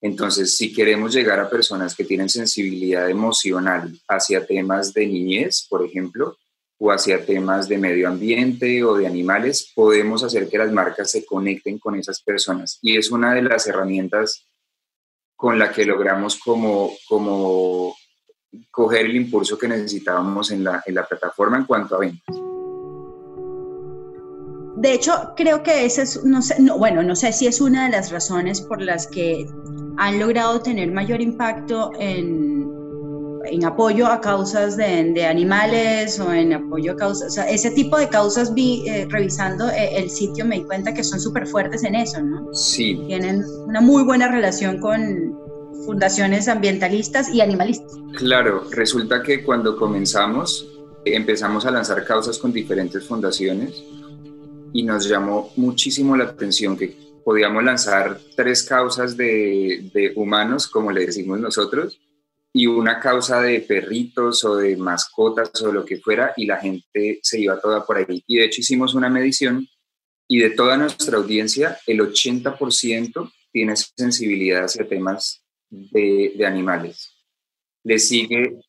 Entonces, 0.00 0.56
si 0.56 0.72
queremos 0.72 1.14
llegar 1.14 1.38
a 1.38 1.48
personas 1.48 1.94
que 1.94 2.04
tienen 2.04 2.28
sensibilidad 2.28 3.08
emocional 3.08 3.92
hacia 4.08 4.44
temas 4.44 4.92
de 4.92 5.06
niñez, 5.06 5.66
por 5.68 5.84
ejemplo, 5.84 6.36
o 6.84 6.90
hacia 6.90 7.24
temas 7.24 7.68
de 7.68 7.78
medio 7.78 8.08
ambiente 8.08 8.82
o 8.82 8.96
de 8.96 9.06
animales, 9.06 9.70
podemos 9.72 10.24
hacer 10.24 10.48
que 10.48 10.58
las 10.58 10.72
marcas 10.72 11.12
se 11.12 11.24
conecten 11.24 11.78
con 11.78 11.94
esas 11.94 12.20
personas. 12.20 12.80
Y 12.82 12.96
es 12.96 13.12
una 13.12 13.34
de 13.34 13.42
las 13.42 13.68
herramientas 13.68 14.48
con 15.36 15.60
la 15.60 15.70
que 15.70 15.84
logramos 15.84 16.40
como, 16.40 16.90
como 17.08 17.94
coger 18.72 19.06
el 19.06 19.14
impulso 19.14 19.56
que 19.56 19.68
necesitábamos 19.68 20.50
en 20.50 20.64
la, 20.64 20.82
en 20.84 20.96
la 20.96 21.06
plataforma 21.06 21.58
en 21.58 21.66
cuanto 21.66 21.94
a 21.94 22.00
ventas. 22.00 22.36
De 24.76 24.92
hecho, 24.92 25.34
creo 25.36 25.62
que 25.62 25.84
esa 25.84 26.02
es, 26.02 26.24
no 26.24 26.42
sé, 26.42 26.60
no, 26.60 26.78
bueno, 26.78 27.04
no 27.04 27.14
sé 27.14 27.32
si 27.32 27.46
es 27.46 27.60
una 27.60 27.84
de 27.84 27.90
las 27.90 28.10
razones 28.10 28.60
por 28.60 28.82
las 28.82 29.06
que 29.06 29.46
han 29.98 30.18
logrado 30.18 30.60
tener 30.60 30.90
mayor 30.90 31.20
impacto 31.20 31.92
en, 32.00 32.61
en 33.52 33.64
apoyo 33.66 34.06
a 34.06 34.20
causas 34.20 34.78
de, 34.78 35.12
de, 35.12 35.26
animales 35.26 36.18
o 36.18 36.32
en 36.32 36.54
apoyo 36.54 36.92
a 36.92 36.96
causas, 36.96 37.28
o 37.28 37.30
sea, 37.30 37.50
ese 37.50 37.70
tipo 37.70 37.98
de 37.98 38.08
causas 38.08 38.54
vi, 38.54 38.88
eh, 38.88 39.06
revisando 39.10 39.68
eh, 39.68 39.98
el 39.98 40.08
sitio 40.08 40.46
me 40.46 40.56
di 40.56 40.64
cuenta 40.64 40.94
que 40.94 41.04
son 41.04 41.20
súper 41.20 41.46
fuertes 41.46 41.84
en 41.84 41.94
eso, 41.94 42.22
¿no? 42.22 42.52
Sí. 42.54 42.98
Tienen 43.06 43.44
una 43.66 43.82
muy 43.82 44.04
buena 44.04 44.28
relación 44.28 44.80
con 44.80 45.38
fundaciones 45.84 46.48
ambientalistas 46.48 47.28
y 47.28 47.42
animalistas. 47.42 47.92
Claro, 48.16 48.64
resulta 48.70 49.22
que 49.22 49.44
cuando 49.44 49.76
comenzamos 49.76 50.66
empezamos 51.04 51.66
a 51.66 51.70
lanzar 51.70 52.04
causas 52.04 52.38
con 52.38 52.52
diferentes 52.52 53.04
fundaciones 53.06 53.82
y 54.72 54.82
nos 54.82 55.06
llamó 55.08 55.50
muchísimo 55.56 56.16
la 56.16 56.24
atención 56.24 56.76
que 56.76 56.96
podíamos 57.22 57.62
lanzar 57.64 58.18
tres 58.34 58.62
causas 58.62 59.16
de, 59.16 59.90
de, 59.92 60.12
humanos, 60.16 60.66
como 60.68 60.90
le 60.90 61.04
decimos 61.06 61.38
nosotros, 61.38 62.00
y 62.52 62.66
una 62.66 63.00
causa 63.00 63.40
de 63.40 63.60
perritos 63.60 64.44
o 64.44 64.56
de 64.56 64.76
mascotas 64.76 65.50
o 65.62 65.72
lo 65.72 65.84
que 65.84 65.98
fuera, 65.98 66.34
y 66.36 66.46
la 66.46 66.58
gente 66.58 67.18
se 67.22 67.40
iba 67.40 67.60
toda 67.60 67.84
por 67.86 67.96
ahí. 67.96 68.22
Y 68.26 68.36
de 68.36 68.44
hecho 68.44 68.60
hicimos 68.60 68.94
una 68.94 69.08
medición 69.08 69.66
y 70.28 70.38
de 70.38 70.50
toda 70.50 70.76
nuestra 70.76 71.16
audiencia, 71.16 71.78
el 71.86 72.00
80% 72.00 73.32
tiene 73.52 73.74
sensibilidad 73.76 74.64
hacia 74.64 74.88
temas 74.88 75.42
de, 75.68 76.32
de 76.36 76.46
animales. 76.46 77.10
Le 77.84 77.98
sigue, 77.98 78.60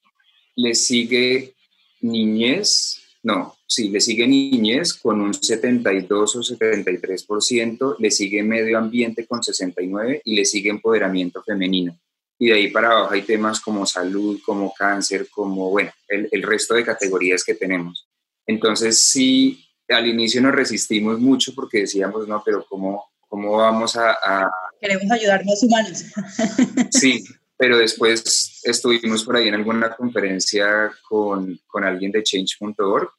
le 0.56 0.76
sigue 0.76 1.54
niñez, 2.02 3.02
no, 3.24 3.56
sí, 3.66 3.90
le 3.90 4.02
sigue 4.02 4.28
niñez 4.28 4.94
con 4.94 5.22
un 5.22 5.34
72 5.34 6.36
o 6.36 6.40
73%, 6.40 7.96
le 8.00 8.12
sigue 8.12 8.44
medio 8.44 8.78
ambiente 8.78 9.26
con 9.26 9.42
69 9.42 10.22
y 10.26 10.36
le 10.36 10.46
sigue 10.46 10.70
empoderamiento 10.70 11.44
femenino. 11.44 11.98
Y 12.40 12.48
de 12.48 12.54
ahí 12.54 12.72
para 12.72 12.92
abajo 12.92 13.14
hay 13.14 13.22
temas 13.22 13.60
como 13.60 13.86
salud, 13.86 14.40
como 14.46 14.74
cáncer, 14.74 15.28
como, 15.30 15.70
bueno, 15.70 15.92
el, 16.08 16.28
el 16.32 16.44
resto 16.44 16.74
de 16.74 16.84
categorías 16.84 17.44
que 17.44 17.56
tenemos. 17.56 18.08
Entonces 18.46 19.00
sí, 19.00 19.66
al 19.90 20.08
inicio 20.08 20.42
nos 20.42 20.54
resistimos 20.54 21.20
mucho 21.20 21.54
porque 21.56 21.82
decíamos, 21.82 22.28
no, 22.28 22.42
pero 22.44 22.66
¿cómo, 22.68 23.06
cómo 23.28 23.58
vamos 23.58 23.96
a, 23.96 24.12
a... 24.12 24.52
Queremos 24.80 25.10
ayudar 25.12 25.46
más 25.46 25.64
humanos. 25.64 26.04
Sí, 26.92 27.24
pero 27.58 27.78
después 27.78 28.60
estuvimos 28.64 29.24
por 29.24 29.38
ahí 29.38 29.48
en 29.48 29.56
alguna 29.56 29.96
conferencia 29.96 30.92
con, 31.08 31.60
con 31.68 31.84
alguien 31.84 32.12
de 32.12 32.24
change.org 32.24 33.10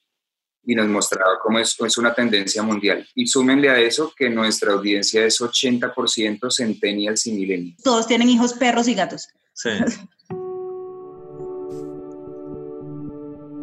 y 0.66 0.74
nos 0.74 0.88
mostraba 0.88 1.38
cómo 1.42 1.58
es, 1.58 1.76
es, 1.78 1.98
una 1.98 2.14
tendencia 2.14 2.62
mundial. 2.62 3.06
Y 3.14 3.26
súmenle 3.26 3.70
a 3.70 3.78
eso 3.78 4.12
que 4.16 4.30
nuestra 4.30 4.72
audiencia 4.72 5.24
es 5.24 5.40
80% 5.40 6.50
centennials 6.50 7.26
y 7.26 7.32
millennials. 7.32 7.82
Todos 7.82 8.06
tienen 8.06 8.28
hijos, 8.28 8.54
perros 8.54 8.88
y 8.88 8.94
gatos. 8.94 9.28
Sí. 9.52 9.70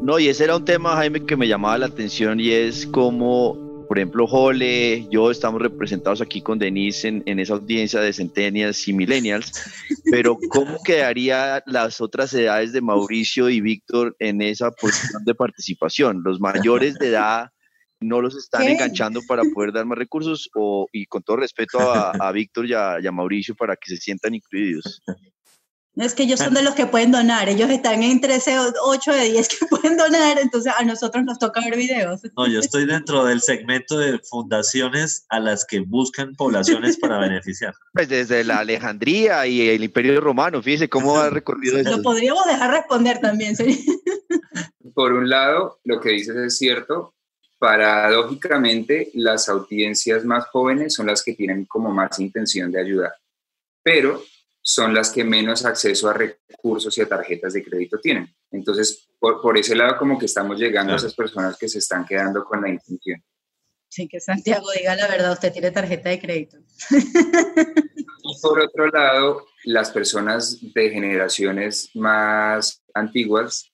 No, 0.02 0.18
y 0.18 0.30
ese 0.30 0.46
era 0.46 0.56
un 0.58 0.66
tema, 0.66 0.96
Jaime, 0.96 1.26
que 1.26 1.38
me 1.38 1.48
llamaba 1.48 1.78
la 1.78 1.86
atención 1.86 2.40
y 2.40 2.50
es 2.50 2.88
cómo 2.88 3.71
por 3.92 4.00
ejemplo, 4.00 4.26
Jole, 4.26 5.06
yo 5.12 5.32
estamos 5.32 5.62
representados 5.62 6.22
aquí 6.22 6.42
con 6.42 6.58
Denise 6.58 7.10
en, 7.10 7.24
en, 7.26 7.42
esa 7.42 7.56
audiencia 7.56 8.00
de 8.00 8.14
centennials 8.14 8.88
y 8.88 8.94
millennials, 8.94 9.52
pero 10.10 10.38
¿cómo 10.50 10.78
quedaría 10.82 11.62
las 11.66 12.00
otras 12.00 12.34
edades 12.34 12.72
de 12.72 12.80
Mauricio 12.80 13.50
y 13.50 13.60
Víctor 13.60 14.16
en 14.20 14.42
esa 14.42 14.72
posición 14.72 15.26
de 15.26 15.36
participación? 15.36 16.22
Los 16.24 16.40
mayores 16.40 16.98
de 17.00 17.10
edad 17.10 17.50
no 18.00 18.22
los 18.22 18.38
están 18.38 18.70
enganchando 18.70 19.20
para 19.28 19.44
poder 19.54 19.74
dar 19.74 19.86
más 19.86 19.98
recursos 19.98 20.50
o, 20.56 20.88
y 20.94 21.06
con 21.08 21.22
todo 21.22 21.36
respeto 21.36 21.82
a, 21.82 22.12
a 22.12 22.32
Víctor 22.32 22.68
y 22.68 22.74
a 22.74 23.12
Mauricio 23.12 23.56
para 23.56 23.76
que 23.76 23.90
se 23.90 23.98
sientan 23.98 24.34
incluidos. 24.34 25.04
No 25.94 26.06
es 26.06 26.16
que 26.16 26.24
ellos 26.24 26.40
son 26.40 26.54
de 26.54 26.64
los 26.64 26.74
que 26.74 26.86
pueden 26.86 27.12
donar, 27.12 27.50
ellos 27.50 27.70
están 27.70 28.02
en 28.02 28.22
13, 28.22 28.56
8 28.82 29.12
de 29.12 29.24
10 29.32 29.48
que 29.50 29.66
pueden 29.70 29.98
donar, 29.98 30.40
entonces 30.40 30.72
a 30.78 30.86
nosotros 30.86 31.26
nos 31.26 31.38
toca 31.38 31.60
ver 31.60 31.76
videos. 31.76 32.22
No, 32.38 32.48
yo 32.48 32.62
estoy 32.62 32.86
dentro 32.86 33.26
del 33.26 33.42
segmento 33.42 33.98
de 33.98 34.18
fundaciones 34.20 35.26
a 35.28 35.42
las 35.42 35.66
que 35.66 35.82
buscan 35.82 36.34
poblaciones 36.36 36.98
para 36.98 37.18
beneficiar. 37.20 37.74
Pues 37.94 38.08
desde 38.08 38.46
la 38.46 38.60
Alejandría 38.60 39.46
y 39.48 39.68
el 39.68 39.84
Imperio 39.84 40.22
Romano, 40.22 40.62
fíjese 40.62 40.88
cómo 40.88 41.18
ha 41.18 41.30
recorrido 41.30 41.78
eso. 41.78 41.98
Lo 41.98 42.02
podríamos 42.02 42.46
dejar 42.46 42.72
responder 42.72 43.20
también, 43.20 43.58
¿sí? 43.58 43.86
Por 44.94 45.12
un 45.12 45.30
lado, 45.30 45.80
lo 45.84 46.00
que 46.00 46.12
dices 46.12 46.38
es 46.38 46.58
cierto, 46.58 47.16
paradójicamente 47.60 49.12
las 49.14 49.50
audiencias 49.50 50.24
más 50.24 50.48
jóvenes 50.48 50.94
son 50.94 51.08
las 51.08 51.22
que 51.22 51.34
tienen 51.34 51.66
como 51.66 51.92
más 51.92 52.18
intención 52.20 52.72
de 52.72 52.80
ayudar, 52.80 53.12
pero 53.84 54.24
son 54.62 54.94
las 54.94 55.10
que 55.10 55.24
menos 55.24 55.66
acceso 55.66 56.10
a 56.10 56.14
recursos 56.14 56.98
y 56.98 57.02
a 57.02 57.08
tarjetas 57.08 57.54
de 57.54 57.64
crédito 57.64 58.00
tienen. 58.00 58.34
Entonces, 58.52 59.10
por, 59.20 59.58
ese 59.58 59.76
lado, 59.76 59.98
como 59.98 60.18
que 60.18 60.26
estamos 60.26 60.60
llegando 60.60 60.94
a 60.94 60.98
esas 60.98 61.16
personas 61.16 61.58
que 61.58 61.68
se 61.68 61.80
están 61.80 62.06
quedando 62.06 62.44
con 62.44 62.62
la 62.62 62.70
intención. 62.70 63.24
Sí, 63.90 64.08
que 64.08 64.20
Santiago 64.20 64.68
diga 64.78 64.96
la 64.96 65.08
verdad, 65.08 65.34
usted 65.34 65.52
tiene 65.52 65.72
tarjeta 65.72 66.10
de 66.10 66.20
crédito. 66.20 66.58
Y 68.24 68.40
por 68.40 68.60
otro 68.60 68.88
lado, 68.88 69.48
las 69.66 69.90
personas 69.90 70.60
de 70.62 70.90
generaciones 70.92 71.90
más 71.96 72.84
antiguas, 72.94 73.72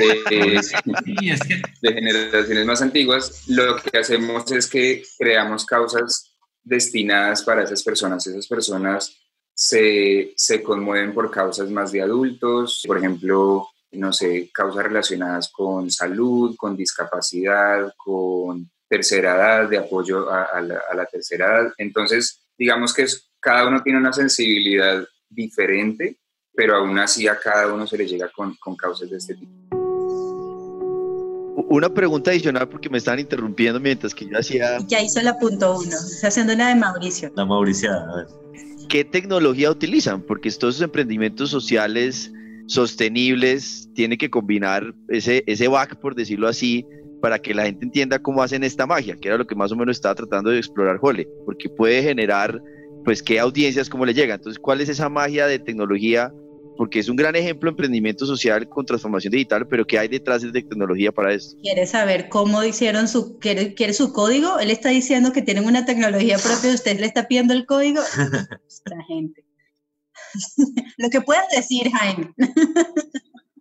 eh, 0.00 0.22
de 1.82 1.92
generaciones 1.92 2.66
más 2.66 2.82
antiguas, 2.82 3.44
lo 3.46 3.76
que 3.76 3.96
hacemos 3.96 4.50
es 4.50 4.66
que 4.66 5.04
creamos 5.16 5.64
causas 5.64 6.36
destinadas 6.64 7.42
para 7.44 7.62
esas 7.62 7.84
personas. 7.84 8.26
Esas 8.26 8.48
personas 8.48 9.16
se, 9.56 10.34
se 10.36 10.62
conmueven 10.62 11.14
por 11.14 11.30
causas 11.30 11.70
más 11.70 11.90
de 11.90 12.02
adultos, 12.02 12.84
por 12.86 12.98
ejemplo, 12.98 13.66
no 13.92 14.12
sé, 14.12 14.50
causas 14.52 14.84
relacionadas 14.84 15.50
con 15.50 15.90
salud, 15.90 16.54
con 16.56 16.76
discapacidad, 16.76 17.92
con 17.96 18.70
tercera 18.86 19.34
edad, 19.34 19.68
de 19.68 19.78
apoyo 19.78 20.30
a, 20.30 20.60
la, 20.60 21.06
tercera 21.06 21.46
edad. 21.46 21.72
Entonces, 21.78 22.42
digamos 22.58 22.92
que 22.92 23.06
cada 23.40 23.66
uno 23.66 23.82
tiene 23.82 23.98
una 23.98 24.12
sensibilidad 24.12 25.02
diferente, 25.30 26.18
pero 26.54 26.76
aún 26.76 26.98
así 26.98 27.26
a 27.26 27.38
cada 27.38 27.72
uno 27.72 27.86
se 27.86 27.96
le 27.96 28.06
llega 28.06 28.30
con, 28.36 28.54
con 28.56 28.76
causas 28.76 29.08
de 29.08 29.16
este 29.16 29.36
tipo. 29.36 29.52
Una 31.68 31.88
pregunta 31.88 32.30
adicional 32.30 32.68
porque 32.68 32.90
me 32.90 32.98
estaban 32.98 33.20
interrumpiendo 33.20 33.80
mientras 33.80 34.14
que 34.14 34.28
yo 34.28 34.38
hacía... 34.38 34.78
Ya 34.86 35.00
hizo 35.00 35.22
la 35.22 35.38
punto 35.38 35.78
uno, 35.78 35.96
está 35.96 36.28
haciendo 36.28 36.52
una 36.52 36.68
de 36.68 36.74
Mauricio. 36.74 37.32
La 37.34 37.46
Mauriciada, 37.46 38.12
a 38.12 38.16
ver. 38.16 38.26
¿Qué 38.88 39.04
tecnología 39.04 39.70
utilizan? 39.70 40.22
Porque 40.22 40.48
estos 40.48 40.80
emprendimientos 40.80 41.50
sociales 41.50 42.32
sostenibles 42.66 43.88
tienen 43.94 44.18
que 44.18 44.30
combinar 44.30 44.94
ese, 45.08 45.44
ese 45.46 45.68
back, 45.68 45.96
por 46.00 46.14
decirlo 46.14 46.48
así, 46.48 46.84
para 47.20 47.38
que 47.38 47.54
la 47.54 47.64
gente 47.64 47.84
entienda 47.84 48.18
cómo 48.18 48.42
hacen 48.42 48.64
esta 48.64 48.86
magia, 48.86 49.16
que 49.16 49.28
era 49.28 49.38
lo 49.38 49.46
que 49.46 49.54
más 49.54 49.72
o 49.72 49.76
menos 49.76 49.96
estaba 49.96 50.14
tratando 50.14 50.50
de 50.50 50.58
explorar 50.58 50.98
Jole, 50.98 51.28
porque 51.44 51.68
puede 51.68 52.02
generar, 52.02 52.62
pues, 53.04 53.22
qué 53.22 53.38
audiencias, 53.40 53.88
cómo 53.88 54.04
le 54.04 54.14
llega. 54.14 54.34
Entonces, 54.34 54.58
¿cuál 54.58 54.80
es 54.80 54.88
esa 54.88 55.08
magia 55.08 55.46
de 55.46 55.58
tecnología 55.58 56.32
porque 56.76 56.98
es 56.98 57.08
un 57.08 57.16
gran 57.16 57.34
ejemplo 57.36 57.68
de 57.68 57.72
emprendimiento 57.72 58.26
social 58.26 58.68
con 58.68 58.86
transformación 58.86 59.32
digital, 59.32 59.66
pero 59.66 59.86
¿qué 59.86 59.98
hay 59.98 60.08
detrás 60.08 60.42
de 60.42 60.52
tecnología 60.52 61.12
para 61.12 61.32
esto? 61.32 61.56
¿Quiere 61.62 61.86
saber 61.86 62.28
cómo 62.28 62.62
hicieron 62.62 63.08
su, 63.08 63.38
quiere, 63.38 63.74
quiere 63.74 63.92
su 63.92 64.12
código? 64.12 64.58
Él 64.58 64.70
está 64.70 64.90
diciendo 64.90 65.32
que 65.32 65.42
tienen 65.42 65.66
una 65.66 65.84
tecnología 65.84 66.38
propia, 66.38 66.74
usted 66.74 67.00
le 67.00 67.06
está 67.06 67.26
pidiendo 67.28 67.54
el 67.54 67.66
código. 67.66 68.00
La 68.84 69.02
gente. 69.04 69.44
Lo 70.98 71.10
que 71.10 71.20
puedas 71.20 71.48
decir, 71.54 71.90
Jaime. 71.90 72.32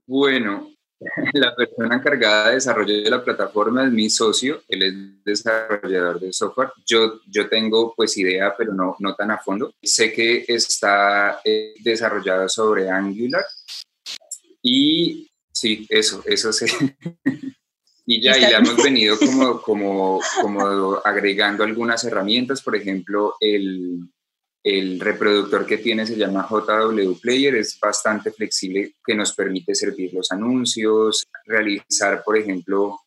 Bueno, 0.05 0.69
La 1.33 1.55
persona 1.55 1.95
encargada 1.95 2.49
de 2.49 2.55
desarrollo 2.55 3.01
de 3.01 3.09
la 3.09 3.23
plataforma 3.23 3.85
es 3.85 3.91
mi 3.91 4.09
socio, 4.09 4.61
él 4.67 4.83
es 4.83 5.23
desarrollador 5.23 6.19
de 6.19 6.31
software. 6.31 6.69
Yo, 6.85 7.19
yo 7.27 7.49
tengo 7.49 7.93
pues 7.95 8.17
idea, 8.17 8.55
pero 8.57 8.73
no, 8.73 8.95
no 8.99 9.15
tan 9.15 9.31
a 9.31 9.37
fondo. 9.37 9.73
Sé 9.81 10.13
que 10.13 10.45
está 10.47 11.41
eh, 11.43 11.73
desarrollado 11.83 12.47
sobre 12.47 12.89
Angular 12.89 13.43
y 14.61 15.29
sí, 15.51 15.85
eso, 15.89 16.23
eso 16.25 16.53
sé. 16.53 16.67
y 18.05 18.21
ya, 18.21 18.37
y 18.37 18.41
le 18.41 18.55
hemos 18.55 18.81
venido 18.81 19.17
como, 19.19 19.61
como, 19.61 20.21
como 20.41 21.01
agregando 21.03 21.63
algunas 21.63 22.03
herramientas, 22.03 22.61
por 22.61 22.75
ejemplo, 22.75 23.35
el, 23.39 24.09
el 24.65 24.99
reproductor 24.99 25.63
que 25.63 25.77
tiene 25.77 26.07
se 26.07 26.15
llama 26.15 26.47
JW 26.49 27.19
Player, 27.21 27.53
es 27.53 27.79
bastante 27.79 28.31
flexible 28.31 28.95
que 29.05 29.13
nos 29.13 29.35
permite 29.35 29.75
servir 29.75 30.11
los 30.11 30.31
anuncios, 30.31 31.23
realizar, 31.45 32.23
por 32.23 32.35
ejemplo, 32.35 32.99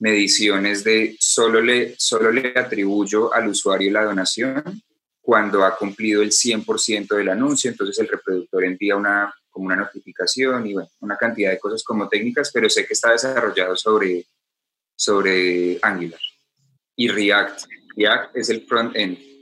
mediciones 0.00 0.82
de 0.82 1.16
solo 1.20 1.60
le, 1.60 1.94
solo 1.98 2.32
le 2.32 2.52
atribuyo 2.56 3.32
al 3.32 3.46
usuario 3.46 3.92
la 3.92 4.02
donación 4.02 4.82
cuando 5.20 5.64
ha 5.64 5.76
cumplido 5.76 6.20
el 6.20 6.32
100% 6.32 7.16
del 7.16 7.28
anuncio, 7.28 7.70
entonces 7.70 7.96
el 8.00 8.08
reproductor 8.08 8.64
envía 8.64 8.96
una, 8.96 9.32
como 9.50 9.66
una 9.66 9.76
notificación 9.76 10.66
y 10.66 10.74
una 10.98 11.16
cantidad 11.16 11.52
de 11.52 11.60
cosas 11.60 11.84
como 11.84 12.08
técnicas, 12.08 12.50
pero 12.52 12.68
sé 12.68 12.84
que 12.84 12.94
está 12.94 13.12
desarrollado 13.12 13.76
sobre, 13.76 14.26
sobre 14.96 15.78
Angular 15.80 16.20
y 16.96 17.06
React. 17.06 17.66
React 17.96 18.36
es 18.36 18.50
el 18.50 18.66
front-end 18.66 19.33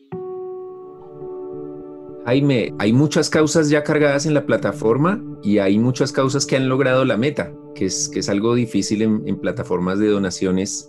Jaime, 2.25 2.73
hay 2.79 2.93
muchas 2.93 3.29
causas 3.29 3.69
ya 3.69 3.83
cargadas 3.83 4.27
en 4.27 4.35
la 4.35 4.47
plataforma 4.47 5.21
y 5.43 5.59
hay 5.59 5.77
muchas 5.79 6.13
causas 6.13 6.47
que 6.47 6.55
han 6.55 6.69
logrado 6.69 7.05
la 7.05 7.17
meta, 7.17 7.53
que 7.75 7.87
es, 7.87 8.29
algo 8.29 8.55
difícil 8.55 9.03
en, 9.03 9.41
plataformas 9.41 9.99
de 9.99 10.07
donaciones. 10.07 10.89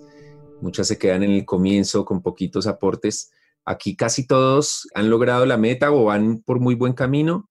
Muchas 0.61 0.87
se 0.87 0.99
quedan 0.99 1.23
en 1.23 1.31
el 1.31 1.43
comienzo 1.43 2.05
con 2.05 2.21
poquitos 2.21 2.67
aportes. 2.67 3.31
Aquí 3.65 3.95
casi 3.95 4.27
todos 4.27 4.87
han 4.93 5.09
logrado 5.09 5.47
la 5.47 5.57
meta 5.57 5.91
o 5.91 6.05
van 6.05 6.43
por 6.43 6.59
muy 6.59 6.75
buen 6.75 6.93
camino 6.93 7.49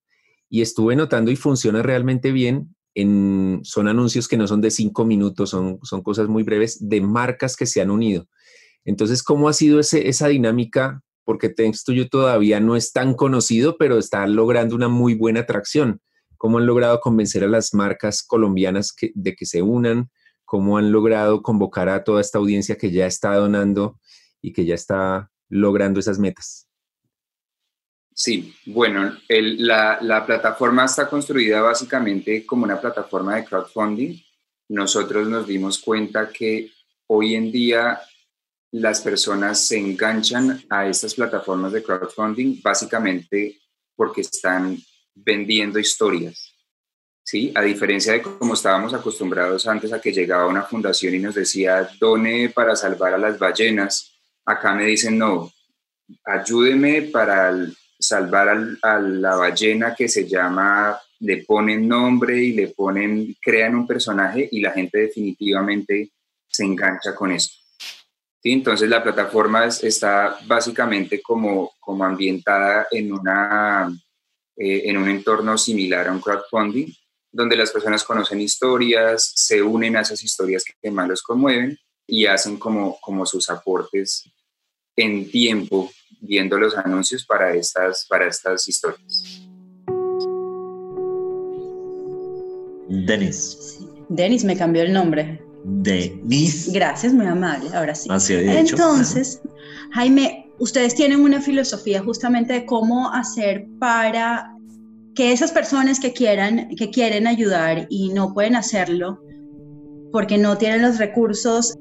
y 0.48 0.62
estuve 0.62 0.94
notando 0.94 1.32
y 1.32 1.36
funciona 1.36 1.82
realmente 1.82 2.30
bien. 2.30 2.76
En, 2.94 3.62
son 3.64 3.88
anuncios 3.88 4.28
que 4.28 4.36
no 4.36 4.46
son 4.46 4.60
de 4.60 4.70
cinco 4.70 5.04
minutos, 5.04 5.50
son, 5.50 5.78
cosas 6.04 6.28
muy 6.28 6.44
breves 6.44 6.88
de 6.88 7.00
marcas 7.00 7.56
que 7.56 7.66
se 7.66 7.80
han 7.80 7.90
unido. 7.90 8.28
Entonces, 8.84 9.24
¿cómo 9.24 9.48
ha 9.48 9.52
sido 9.52 9.80
esa 9.80 10.28
dinámica 10.28 11.02
porque 11.24 11.48
to 11.50 11.92
You 11.92 12.08
todavía 12.08 12.60
no 12.60 12.76
es 12.76 12.92
tan 12.92 13.14
conocido, 13.14 13.76
pero 13.78 13.98
está 13.98 14.26
logrando 14.26 14.74
una 14.74 14.88
muy 14.88 15.14
buena 15.14 15.40
atracción. 15.40 16.00
¿Cómo 16.36 16.58
han 16.58 16.66
logrado 16.66 17.00
convencer 17.00 17.44
a 17.44 17.48
las 17.48 17.72
marcas 17.74 18.22
colombianas 18.22 18.94
de 19.14 19.34
que 19.34 19.46
se 19.46 19.62
unan? 19.62 20.10
¿Cómo 20.44 20.76
han 20.76 20.90
logrado 20.90 21.40
convocar 21.40 21.88
a 21.88 22.02
toda 22.02 22.20
esta 22.20 22.38
audiencia 22.38 22.76
que 22.76 22.90
ya 22.90 23.06
está 23.06 23.34
donando 23.36 24.00
y 24.40 24.52
que 24.52 24.64
ya 24.64 24.74
está 24.74 25.30
logrando 25.48 26.00
esas 26.00 26.18
metas? 26.18 26.68
Sí, 28.14 28.54
bueno, 28.66 29.16
la 29.28 30.24
plataforma 30.26 30.84
está 30.84 31.08
construida 31.08 31.62
básicamente 31.62 32.44
como 32.44 32.64
una 32.64 32.80
plataforma 32.80 33.36
de 33.36 33.44
crowdfunding. 33.44 34.18
Nosotros 34.68 35.28
nos 35.28 35.46
dimos 35.46 35.78
cuenta 35.78 36.28
que 36.28 36.70
hoy 37.06 37.34
en 37.34 37.50
día 37.50 38.00
las 38.72 39.02
personas 39.02 39.66
se 39.66 39.78
enganchan 39.78 40.64
a 40.70 40.86
estas 40.86 41.14
plataformas 41.14 41.72
de 41.72 41.82
crowdfunding 41.82 42.60
básicamente 42.62 43.60
porque 43.94 44.22
están 44.22 44.78
vendiendo 45.14 45.78
historias. 45.78 46.54
¿sí? 47.22 47.52
A 47.54 47.62
diferencia 47.62 48.14
de 48.14 48.22
como 48.22 48.54
estábamos 48.54 48.94
acostumbrados 48.94 49.66
antes 49.66 49.92
a 49.92 50.00
que 50.00 50.12
llegaba 50.12 50.46
una 50.46 50.62
fundación 50.62 51.14
y 51.14 51.18
nos 51.18 51.34
decía, 51.34 51.88
done 52.00 52.48
para 52.48 52.74
salvar 52.74 53.12
a 53.12 53.18
las 53.18 53.38
ballenas, 53.38 54.18
acá 54.44 54.74
me 54.74 54.86
dicen, 54.86 55.18
no, 55.18 55.52
ayúdeme 56.24 57.02
para 57.02 57.54
salvar 57.98 58.76
a 58.82 58.98
la 58.98 59.36
ballena 59.36 59.94
que 59.94 60.08
se 60.08 60.26
llama, 60.26 60.98
le 61.20 61.44
ponen 61.44 61.86
nombre 61.86 62.42
y 62.42 62.52
le 62.52 62.68
ponen, 62.68 63.36
crean 63.40 63.74
un 63.74 63.86
personaje 63.86 64.48
y 64.50 64.60
la 64.60 64.72
gente 64.72 64.98
definitivamente 64.98 66.10
se 66.48 66.64
engancha 66.64 67.14
con 67.14 67.32
esto. 67.32 67.61
Entonces 68.44 68.88
la 68.88 69.02
plataforma 69.02 69.66
está 69.66 70.38
básicamente 70.46 71.22
como, 71.22 71.72
como 71.78 72.04
ambientada 72.04 72.88
en, 72.90 73.12
una, 73.12 73.88
eh, 74.56 74.82
en 74.84 74.96
un 74.96 75.08
entorno 75.08 75.56
similar 75.56 76.08
a 76.08 76.12
un 76.12 76.20
crowdfunding, 76.20 76.92
donde 77.30 77.56
las 77.56 77.70
personas 77.70 78.02
conocen 78.04 78.40
historias, 78.40 79.32
se 79.34 79.62
unen 79.62 79.96
a 79.96 80.00
esas 80.00 80.22
historias 80.24 80.64
que 80.64 80.90
más 80.90 81.08
los 81.08 81.22
conmueven 81.22 81.78
y 82.06 82.26
hacen 82.26 82.58
como, 82.58 82.98
como 83.00 83.24
sus 83.24 83.48
aportes 83.48 84.24
en 84.96 85.30
tiempo 85.30 85.90
viendo 86.20 86.58
los 86.58 86.76
anuncios 86.76 87.24
para 87.24 87.54
estas, 87.54 88.06
para 88.08 88.26
estas 88.26 88.66
historias. 88.68 89.40
Denis. 92.88 93.78
Denis 94.08 94.44
me 94.44 94.56
cambió 94.56 94.82
el 94.82 94.92
nombre. 94.92 95.40
Denise. 95.64 96.72
Gracias, 96.72 97.12
muy 97.12 97.26
amable. 97.26 97.70
Ahora 97.74 97.94
sí. 97.94 98.08
Así 98.10 98.36
dicho. 98.36 98.74
Entonces, 98.74 99.40
Jaime, 99.92 100.50
ustedes 100.58 100.94
tienen 100.94 101.20
una 101.20 101.40
filosofía 101.40 102.02
justamente 102.02 102.52
de 102.52 102.66
cómo 102.66 103.10
hacer 103.12 103.66
para 103.78 104.52
que 105.14 105.32
esas 105.32 105.52
personas 105.52 106.00
que 106.00 106.12
quieran, 106.12 106.68
que 106.76 106.90
quieren 106.90 107.26
ayudar 107.26 107.86
y 107.90 108.08
no 108.10 108.32
pueden 108.32 108.56
hacerlo 108.56 109.20
porque 110.10 110.38
no 110.38 110.56
tienen 110.58 110.82
los 110.82 110.98
recursos, 110.98 111.74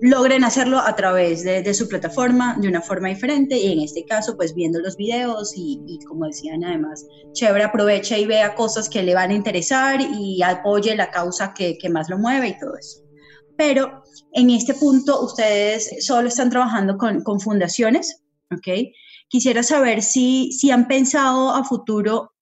logren 0.00 0.44
hacerlo 0.44 0.78
a 0.78 0.94
través 0.94 1.44
de, 1.44 1.74
su 1.74 1.88
plataforma 1.88 2.56
de 2.60 2.68
una 2.68 2.80
forma 2.80 3.08
diferente 3.08 3.56
y 3.58 3.72
en 3.72 3.80
este 3.80 4.04
caso 4.04 4.36
pues 4.36 4.54
viendo 4.54 4.80
los 4.80 4.96
videos 4.96 5.52
y, 5.56 5.98
como 6.06 6.26
decían 6.26 6.64
además, 6.64 7.06
chévere 7.32 7.64
aprovecha 7.64 8.16
y 8.16 8.26
vea 8.26 8.54
cosas 8.54 8.88
que 8.88 9.02
le 9.02 9.14
van 9.14 9.30
a 9.30 9.34
interesar 9.34 10.00
y 10.00 10.42
apoye 10.42 10.94
la 10.94 11.10
causa 11.10 11.52
que, 11.52 11.76
que 11.78 11.88
más 11.88 12.08
lo 12.08 12.18
mueve 12.18 12.48
y 12.48 12.58
todo 12.58 12.76
eso. 12.76 13.07
Pero 13.58 14.04
en 14.34 14.50
este 14.50 14.72
punto 14.72 15.20
ustedes 15.20 16.06
solo 16.06 16.28
están 16.28 16.48
trabajando 16.48 16.96
con, 16.96 17.40
fundaciones, 17.40 18.22
¿ok? 18.52 18.94
Quisiera 19.28 19.64
saber 19.64 20.00
si, 20.00 20.52
si 20.52 20.70
han 20.70 20.86
pensado 20.86 21.50
a 21.50 21.64
futuro 21.64 22.32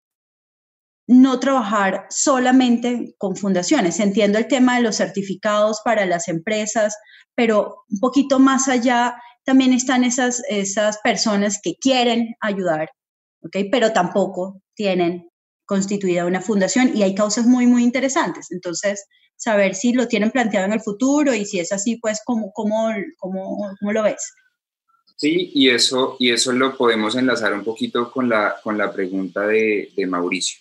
no 1.08 1.40
trabajar 1.40 2.04
solamente 2.10 3.14
con 3.16 3.34
fundaciones. 3.34 3.98
Entiendo 3.98 4.36
el 4.36 4.46
tema 4.46 4.76
de 4.76 4.82
los 4.82 4.96
certificados 4.96 5.80
para 5.82 6.04
las 6.04 6.28
empresas, 6.28 6.94
pero 7.34 7.84
un 7.88 7.98
poquito 7.98 8.38
más 8.38 8.68
allá 8.68 9.16
también 9.44 9.72
están 9.72 10.04
esas, 10.04 10.42
esas 10.50 10.98
personas 10.98 11.60
que 11.62 11.76
quieren 11.76 12.34
ayudar, 12.40 12.90
¿ok? 13.40 13.56
Pero 13.72 13.94
tampoco 13.94 14.60
tienen 14.74 15.30
constituida 15.64 16.26
una 16.26 16.42
fundación 16.42 16.94
y 16.94 17.04
hay 17.04 17.14
causas 17.14 17.46
muy, 17.46 17.66
muy 17.66 17.84
interesantes. 17.84 18.50
Entonces, 18.50 19.06
saber 19.36 19.74
si 19.74 19.92
lo 19.92 20.08
tienen 20.08 20.30
planteado 20.30 20.66
en 20.66 20.72
el 20.72 20.80
futuro 20.80 21.34
y 21.34 21.44
si 21.44 21.60
es 21.60 21.72
así, 21.72 21.96
pues, 21.96 22.20
¿cómo, 22.24 22.52
cómo, 22.52 22.92
cómo, 23.18 23.76
cómo 23.78 23.92
lo 23.92 24.02
ves? 24.02 24.32
Sí, 25.16 25.50
y 25.54 25.70
eso, 25.70 26.16
y 26.18 26.30
eso 26.30 26.52
lo 26.52 26.76
podemos 26.76 27.16
enlazar 27.16 27.54
un 27.54 27.64
poquito 27.64 28.10
con 28.10 28.28
la, 28.28 28.56
con 28.62 28.76
la 28.76 28.92
pregunta 28.92 29.46
de, 29.46 29.90
de 29.96 30.06
Mauricio 30.06 30.60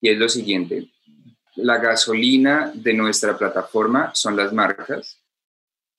y 0.00 0.10
es 0.10 0.18
lo 0.18 0.28
siguiente. 0.28 0.88
La 1.56 1.78
gasolina 1.78 2.70
de 2.74 2.94
nuestra 2.94 3.36
plataforma 3.36 4.12
son 4.14 4.36
las 4.36 4.52
marcas. 4.52 5.18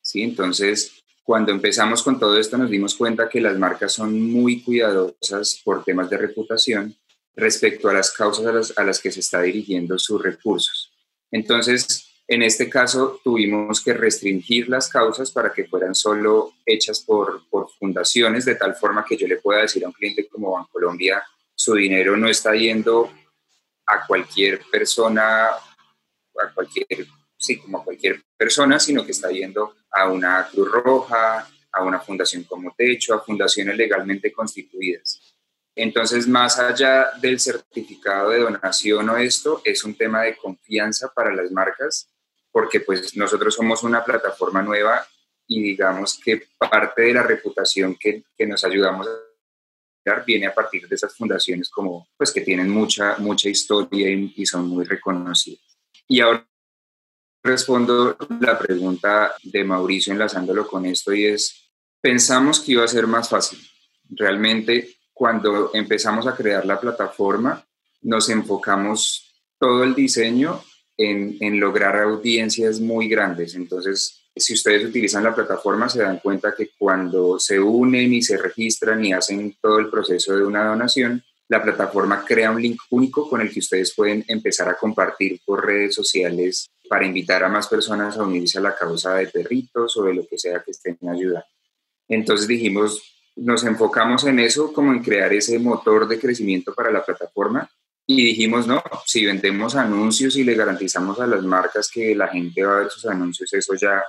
¿sí? 0.01 0.21
Entonces, 0.21 1.03
cuando 1.23 1.51
empezamos 1.51 2.01
con 2.01 2.19
todo 2.19 2.37
esto 2.39 2.57
nos 2.57 2.69
dimos 2.69 2.95
cuenta 2.95 3.29
que 3.29 3.41
las 3.41 3.57
marcas 3.57 3.93
son 3.93 4.19
muy 4.31 4.61
cuidadosas 4.63 5.61
por 5.63 5.83
temas 5.83 6.09
de 6.09 6.17
reputación 6.17 6.95
respecto 7.35 7.89
a 7.89 7.93
las 7.93 8.11
causas 8.11 8.45
a 8.45 8.51
las, 8.51 8.77
a 8.77 8.83
las 8.83 8.99
que 8.99 9.11
se 9.11 9.19
está 9.19 9.41
dirigiendo 9.41 9.99
sus 9.99 10.21
recursos. 10.21 10.91
Entonces, 11.31 12.08
en 12.31 12.43
este 12.43 12.69
caso, 12.69 13.19
tuvimos 13.23 13.83
que 13.83 13.91
restringir 13.91 14.69
las 14.69 14.87
causas 14.87 15.31
para 15.31 15.51
que 15.51 15.65
fueran 15.65 15.95
solo 15.95 16.53
hechas 16.63 16.99
por, 16.99 17.49
por 17.49 17.71
fundaciones, 17.71 18.45
de 18.45 18.53
tal 18.53 18.75
forma 18.75 19.03
que 19.03 19.17
yo 19.17 19.27
le 19.27 19.37
pueda 19.37 19.61
decir 19.61 19.83
a 19.83 19.87
un 19.87 19.93
cliente 19.93 20.27
como 20.27 20.51
Bancolombia, 20.51 21.23
su 21.55 21.73
dinero 21.73 22.15
no 22.15 22.29
está 22.29 22.53
yendo 22.53 23.11
a 23.87 24.05
cualquier 24.05 24.61
persona, 24.71 25.47
a 25.47 26.53
cualquier, 26.53 27.07
sí, 27.35 27.57
como 27.57 27.79
a 27.79 27.83
cualquier 27.83 28.21
persona, 28.37 28.79
sino 28.79 29.03
que 29.03 29.11
está 29.11 29.31
yendo 29.31 29.77
a 29.89 30.07
una 30.07 30.47
Cruz 30.51 30.69
Roja, 30.71 31.49
a 31.71 31.83
una 31.83 31.99
fundación 31.99 32.43
como 32.43 32.75
Techo, 32.77 33.15
a 33.15 33.21
fundaciones 33.21 33.75
legalmente 33.75 34.31
constituidas. 34.31 35.19
Entonces, 35.75 36.27
más 36.27 36.59
allá 36.59 37.07
del 37.19 37.39
certificado 37.39 38.29
de 38.29 38.41
donación 38.41 39.09
o 39.09 39.17
esto, 39.17 39.63
es 39.65 39.83
un 39.83 39.95
tema 39.95 40.21
de 40.21 40.37
confianza 40.37 41.11
para 41.11 41.33
las 41.33 41.49
marcas, 41.51 42.07
porque 42.51 42.79
pues 42.81 43.15
nosotros 43.15 43.55
somos 43.55 43.83
una 43.83 44.03
plataforma 44.03 44.61
nueva 44.61 45.05
y 45.47 45.61
digamos 45.61 46.19
que 46.23 46.43
parte 46.57 47.03
de 47.03 47.13
la 47.13 47.23
reputación 47.23 47.95
que, 47.95 48.23
que 48.37 48.45
nos 48.45 48.63
ayudamos 48.63 49.07
a 49.07 49.11
viene 50.25 50.47
a 50.47 50.53
partir 50.53 50.87
de 50.87 50.95
esas 50.95 51.15
fundaciones 51.15 51.69
como 51.69 52.07
pues 52.17 52.31
que 52.31 52.41
tienen 52.41 52.69
mucha 52.69 53.17
mucha 53.19 53.49
historia 53.49 54.09
y, 54.09 54.45
son 54.45 54.67
muy 54.67 54.85
reconocidas. 54.85 55.61
Y 56.07 56.21
ahora 56.21 56.45
respondo 57.43 58.17
la 58.41 58.57
pregunta 58.57 59.35
de 59.43 59.63
Mauricio 59.63 60.13
enlazándolo 60.13 60.67
con 60.67 60.85
esto 60.85 61.13
y 61.13 61.25
es 61.25 61.71
pensamos 62.01 62.59
que 62.59 62.73
iba 62.73 62.83
a 62.83 62.87
ser 62.87 63.07
más 63.07 63.29
fácil. 63.29 63.59
Realmente 64.09 64.97
cuando 65.13 65.71
empezamos 65.73 66.27
a 66.27 66.35
crear 66.35 66.65
la 66.65 66.79
plataforma 66.79 67.63
nos 68.01 68.29
enfocamos 68.29 69.33
todo 69.59 69.83
el 69.83 69.93
diseño 69.93 70.63
en, 70.99 71.59
lograr 71.59 71.95
audiencias 72.01 72.79
muy 72.79 73.07
grandes. 73.07 73.55
Entonces 73.55 74.21
si 74.35 74.53
ustedes 74.53 74.85
utilizan 74.85 75.23
la 75.23 75.35
plataforma 75.35 75.89
se 75.89 76.01
dan 76.01 76.19
cuenta 76.19 76.53
que 76.55 76.69
cuando 76.77 77.39
se 77.39 77.59
unen 77.59 78.13
y 78.13 78.21
se 78.21 78.37
registran 78.37 79.03
y 79.03 79.13
hacen 79.13 79.55
todo 79.61 79.79
el 79.79 79.89
proceso 79.89 80.35
de 80.35 80.43
una 80.43 80.65
donación, 80.65 81.23
la 81.47 81.63
plataforma 81.63 82.23
crea 82.25 82.51
un 82.51 82.61
link 82.61 82.79
único 82.91 83.27
con 83.27 83.41
el 83.41 83.51
que 83.51 83.59
ustedes 83.59 83.93
pueden 83.95 84.23
empezar 84.27 84.69
a 84.69 84.77
compartir 84.77 85.39
por 85.45 85.65
redes 85.65 85.95
sociales 85.95 86.69
para 86.87 87.05
invitar 87.05 87.43
a 87.43 87.49
más 87.49 87.67
personas 87.67 88.17
a 88.17 88.23
unirse 88.23 88.59
a 88.59 88.61
la 88.61 88.75
causa 88.75 89.15
de 89.15 89.27
perritos 89.27 89.97
o 89.97 90.03
de 90.03 90.13
lo 90.13 90.27
que 90.27 90.37
sea 90.37 90.61
que 90.63 90.71
estén 90.71 90.97
ayudando. 91.09 91.47
Entonces 92.07 92.47
dijimos, 92.47 93.01
nos 93.35 93.63
enfocamos 93.63 94.25
en 94.25 94.39
eso, 94.39 94.73
como 94.73 94.91
en 94.91 95.01
crear 95.01 95.33
ese 95.33 95.57
motor 95.59 96.07
de 96.07 96.19
crecimiento 96.19 96.73
para 96.73 96.91
la 96.91 97.03
plataforma 97.03 97.69
y 98.11 98.25
dijimos, 98.25 98.65
no, 98.65 98.81
si 99.05 99.23
vendemos 99.23 99.75
anuncios 99.75 100.35
y 100.35 100.43
le 100.43 100.55
garantizamos 100.55 101.19
a 101.19 101.27
las 101.27 101.43
marcas 101.43 101.91
que 101.93 102.15
la 102.15 102.27
gente 102.27 102.63
va 102.63 102.77
a 102.77 102.79
ver 102.79 102.89
sus 102.89 103.05
anuncios, 103.05 103.53
eso 103.53 103.75
ya 103.75 104.01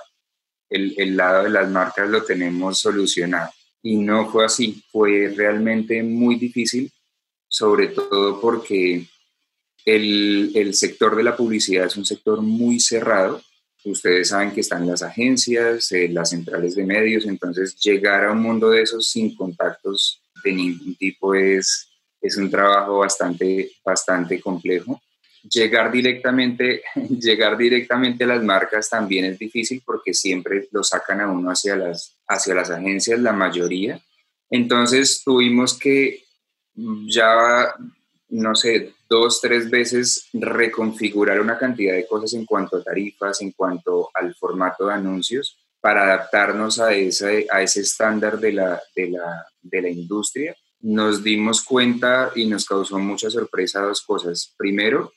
el, 0.67 1.15
lado 1.15 1.43
de 1.43 1.51
las 1.51 1.69
marcas 1.69 2.09
lo 2.09 2.23
tenemos 2.23 2.79
solucionado. 2.79 3.51
Y 3.83 3.97
no 3.97 4.27
fue 4.31 4.45
así, 4.45 4.83
fue 4.91 5.31
realmente 5.37 6.01
muy 6.01 6.37
difícil, 6.37 6.91
sobre 7.47 7.89
todo 7.89 8.41
porque 8.41 9.05
el, 9.85 10.51
el, 10.55 10.73
sector 10.73 11.15
de 11.15 11.21
la 11.21 11.37
publicidad 11.37 11.85
es 11.85 11.95
un 11.95 12.05
sector 12.05 12.41
muy 12.41 12.79
cerrado. 12.79 13.39
Ustedes 13.85 14.29
saben 14.29 14.49
que 14.49 14.61
están 14.61 14.87
las 14.87 15.03
agencias, 15.03 15.91
eh, 15.91 16.09
las 16.09 16.31
centrales 16.31 16.73
de 16.73 16.87
medios, 16.87 17.27
entonces 17.27 17.75
llegar 17.75 18.25
a 18.25 18.31
un 18.31 18.41
mundo 18.41 18.71
de 18.71 18.81
esos 18.81 19.07
sin 19.09 19.35
contactos 19.35 20.23
de 20.43 20.53
ningún 20.53 20.95
tipo 20.95 21.35
es, 21.35 21.90
es 22.21 22.37
un 22.37 22.49
trabajo 22.49 22.99
bastante, 22.99 23.71
bastante 23.83 24.39
complejo 24.39 25.01
llegar 25.49 25.91
directamente, 25.91 26.83
llegar 27.09 27.57
directamente 27.57 28.23
a 28.23 28.27
las 28.27 28.43
marcas 28.43 28.89
también 28.89 29.25
es 29.25 29.39
difícil 29.39 29.81
porque 29.85 30.13
siempre 30.13 30.67
lo 30.71 30.83
sacan 30.83 31.21
a 31.21 31.27
uno 31.27 31.49
hacia 31.49 31.75
las, 31.75 32.17
hacia 32.27 32.55
las 32.55 32.69
agencias, 32.69 33.19
la 33.19 33.33
mayoría. 33.33 33.99
Entonces 34.49 35.21
tuvimos 35.23 35.77
que 35.77 36.23
ya, 37.07 37.73
no 38.29 38.55
sé, 38.55 38.93
dos, 39.09 39.41
tres 39.41 39.69
veces 39.69 40.27
reconfigurar 40.33 41.39
una 41.41 41.57
cantidad 41.57 41.93
de 41.93 42.07
cosas 42.07 42.33
en 42.33 42.45
cuanto 42.45 42.77
a 42.77 42.83
tarifas, 42.83 43.41
en 43.41 43.51
cuanto 43.51 44.09
al 44.13 44.33
formato 44.35 44.87
de 44.87 44.93
anuncios, 44.93 45.57
para 45.79 46.03
adaptarnos 46.03 46.79
a 46.79 46.93
ese, 46.93 47.47
a 47.51 47.61
ese 47.61 47.81
estándar 47.81 48.39
de 48.39 48.53
la, 48.53 48.81
de, 48.95 49.09
la, 49.09 49.45
de 49.61 49.81
la 49.81 49.89
industria. 49.89 50.55
Nos 50.81 51.23
dimos 51.23 51.63
cuenta 51.63 52.31
y 52.35 52.45
nos 52.45 52.65
causó 52.65 52.97
mucha 52.99 53.29
sorpresa 53.29 53.81
dos 53.81 54.01
cosas. 54.01 54.53
Primero, 54.57 55.13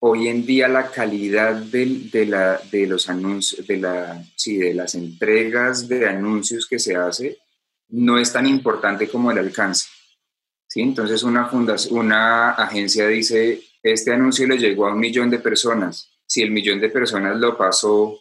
hoy 0.00 0.28
en 0.28 0.44
día 0.44 0.68
la 0.68 0.90
calidad 0.90 1.54
de, 1.54 2.26
la, 2.26 2.60
de 2.70 2.86
los 2.86 3.08
anuncios, 3.08 3.66
de, 3.66 3.78
la, 3.78 4.22
sí, 4.36 4.58
de 4.58 4.74
las 4.74 4.94
entregas 4.94 5.88
de 5.88 6.06
anuncios 6.06 6.66
que 6.66 6.78
se 6.78 6.94
hace, 6.94 7.38
no 7.88 8.18
es 8.18 8.32
tan 8.32 8.46
importante 8.46 9.08
como 9.08 9.30
el 9.30 9.38
alcance. 9.38 9.88
¿sí? 10.66 10.82
Entonces 10.82 11.22
una, 11.22 11.46
fundación, 11.46 11.98
una 11.98 12.50
agencia 12.50 13.06
dice, 13.08 13.62
este 13.82 14.12
anuncio 14.12 14.46
le 14.46 14.58
llegó 14.58 14.86
a 14.86 14.92
un 14.92 15.00
millón 15.00 15.30
de 15.30 15.38
personas. 15.38 16.10
Si 16.26 16.42
el 16.42 16.50
millón 16.50 16.80
de 16.80 16.88
personas 16.90 17.38
lo 17.38 17.56
pasó 17.56 18.18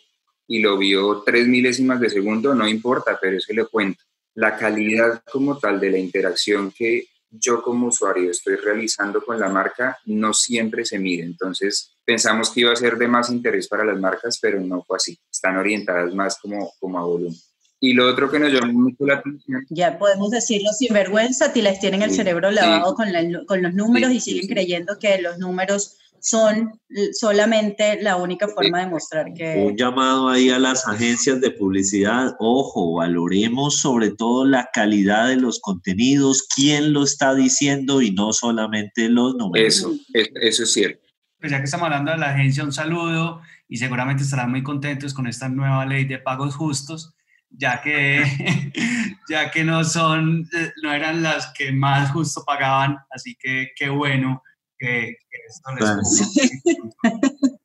y 0.47 0.59
lo 0.59 0.77
vio 0.77 1.23
tres 1.25 1.47
milésimas 1.47 1.99
de 1.99 2.09
segundo, 2.09 2.53
no 2.53 2.67
importa, 2.67 3.17
pero 3.21 3.37
eso 3.37 3.53
le 3.53 3.65
cuento. 3.65 4.03
La 4.35 4.57
calidad 4.57 5.21
como 5.31 5.57
tal 5.57 5.79
de 5.79 5.91
la 5.91 5.97
interacción 5.97 6.71
que 6.71 7.07
yo 7.29 7.61
como 7.61 7.87
usuario 7.87 8.29
estoy 8.29 8.55
realizando 8.55 9.23
con 9.23 9.39
la 9.39 9.49
marca 9.49 9.97
no 10.05 10.33
siempre 10.33 10.85
se 10.85 10.99
mide. 10.99 11.23
Entonces 11.23 11.95
pensamos 12.05 12.51
que 12.51 12.61
iba 12.61 12.71
a 12.71 12.75
ser 12.75 12.97
de 12.97 13.07
más 13.07 13.29
interés 13.29 13.67
para 13.67 13.83
las 13.83 13.99
marcas, 13.99 14.37
pero 14.41 14.59
no 14.59 14.83
fue 14.83 14.97
así. 14.97 15.17
Están 15.31 15.57
orientadas 15.57 16.13
más 16.13 16.37
como, 16.39 16.73
como 16.79 16.99
a 16.99 17.03
volumen. 17.03 17.35
Y 17.79 17.93
lo 17.93 18.07
otro 18.07 18.31
que 18.31 18.39
nos 18.39 18.53
llamó 18.53 18.71
mucho 18.71 19.05
la 19.05 19.15
atención. 19.15 19.65
Ya 19.69 19.97
podemos 19.97 20.31
decirlo 20.31 20.71
sin 20.71 20.93
vergüenza, 20.93 21.51
les 21.53 21.79
tienen 21.81 22.01
el 22.01 22.11
cerebro 22.11 22.49
lavado 22.49 22.95
con, 22.95 23.07
con, 23.45 23.61
los 23.61 23.73
números 23.73 24.11
y 24.11 24.21
siguen 24.21 24.47
creyendo 24.47 24.97
que 24.97 25.21
los 25.21 25.37
números 25.37 25.97
son 26.19 26.79
solamente 27.11 28.01
la 28.01 28.15
única 28.15 28.47
forma 28.47 28.79
de 28.79 28.87
mostrar 28.87 29.33
que... 29.33 29.65
Un 29.67 29.75
llamado 29.75 30.29
ahí 30.29 30.49
a 30.49 30.57
las 30.57 30.87
agencias 30.87 31.41
de 31.41 31.51
publicidad, 31.51 32.35
ojo, 32.39 32.93
valoremos 32.93 33.77
sobre 33.77 34.11
todo 34.11 34.45
la 34.45 34.69
calidad 34.71 35.27
de 35.27 35.35
los 35.35 35.59
contenidos, 35.59 36.47
quién 36.55 36.93
lo 36.93 37.03
está 37.03 37.35
diciendo 37.35 38.01
y 38.01 38.11
no 38.11 38.31
solamente 38.31 39.09
los 39.09 39.35
números. 39.35 39.75
Eso, 39.75 39.93
eso 40.13 40.63
es 40.63 40.71
cierto. 40.71 41.05
pues 41.39 41.51
ya 41.51 41.57
que 41.57 41.65
estamos 41.65 41.85
hablando 41.85 42.11
de 42.11 42.17
la 42.17 42.29
agencia, 42.29 42.63
un 42.63 42.71
saludo 42.71 43.41
y 43.67 43.77
seguramente 43.77 44.23
estarán 44.23 44.51
muy 44.51 44.63
contentos 44.63 45.13
con 45.13 45.27
esta 45.27 45.49
nueva 45.49 45.85
ley 45.85 46.05
de 46.05 46.19
pagos 46.19 46.55
justos, 46.55 47.13
ya 47.49 47.81
que, 47.81 48.23
ya 49.29 49.51
que 49.51 49.63
no, 49.63 49.83
son, 49.83 50.47
no 50.81 50.93
eran 50.93 51.21
las 51.21 51.51
que 51.53 51.71
más 51.71 52.11
justo 52.11 52.43
pagaban, 52.45 52.97
así 53.09 53.35
que 53.37 53.71
qué 53.75 53.89
bueno 53.89 54.41
que, 54.77 55.17
esto 55.47 55.71
les 55.79 56.17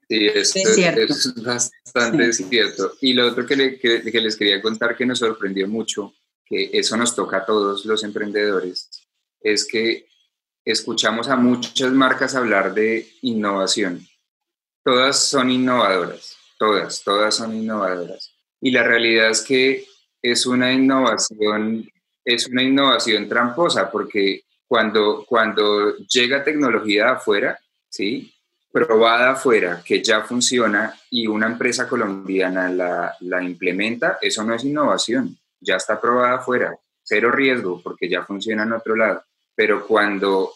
Sí, 0.08 0.26
esto 0.26 0.58
es, 0.60 0.74
cierto. 0.74 1.00
es 1.02 1.34
bastante 1.42 2.32
cierto. 2.32 2.92
Y 3.02 3.12
lo 3.12 3.26
otro 3.26 3.44
que, 3.44 3.78
que 3.78 4.20
les 4.20 4.36
quería 4.36 4.62
contar 4.62 4.96
que 4.96 5.04
nos 5.04 5.18
sorprendió 5.18 5.68
mucho, 5.68 6.14
que 6.46 6.70
eso 6.72 6.96
nos 6.96 7.14
toca 7.14 7.38
a 7.38 7.44
todos 7.44 7.84
los 7.84 8.02
emprendedores, 8.04 8.88
es 9.40 9.66
que 9.66 10.06
escuchamos 10.64 11.28
a 11.28 11.36
muchas 11.36 11.92
marcas 11.92 12.34
hablar 12.34 12.74
de 12.74 13.06
innovación. 13.22 14.06
Todas 14.82 15.18
son 15.18 15.50
innovadoras, 15.50 16.36
todas, 16.58 17.02
todas 17.04 17.34
son 17.34 17.54
innovadoras. 17.54 18.34
Y 18.60 18.70
la 18.70 18.82
realidad 18.82 19.30
es 19.30 19.42
que 19.42 19.86
es 20.22 20.46
una 20.46 20.72
innovación, 20.72 21.88
es 22.24 22.48
una 22.48 22.62
innovación 22.62 23.28
tramposa, 23.28 23.90
porque 23.90 24.42
cuando, 24.68 25.24
cuando 25.26 25.96
llega 25.96 26.44
tecnología 26.44 27.12
afuera, 27.12 27.58
¿sí? 27.88 28.32
probada 28.70 29.30
afuera, 29.30 29.82
que 29.84 30.02
ya 30.02 30.22
funciona 30.22 30.94
y 31.10 31.26
una 31.26 31.46
empresa 31.46 31.88
colombiana 31.88 32.68
la, 32.68 33.16
la 33.20 33.42
implementa, 33.42 34.18
eso 34.20 34.44
no 34.44 34.54
es 34.54 34.62
innovación, 34.62 35.36
ya 35.58 35.76
está 35.76 35.98
probada 35.98 36.36
afuera, 36.36 36.76
cero 37.02 37.32
riesgo 37.32 37.80
porque 37.82 38.08
ya 38.08 38.22
funciona 38.24 38.64
en 38.64 38.72
otro 38.72 38.94
lado. 38.94 39.24
Pero 39.56 39.86
cuando 39.86 40.52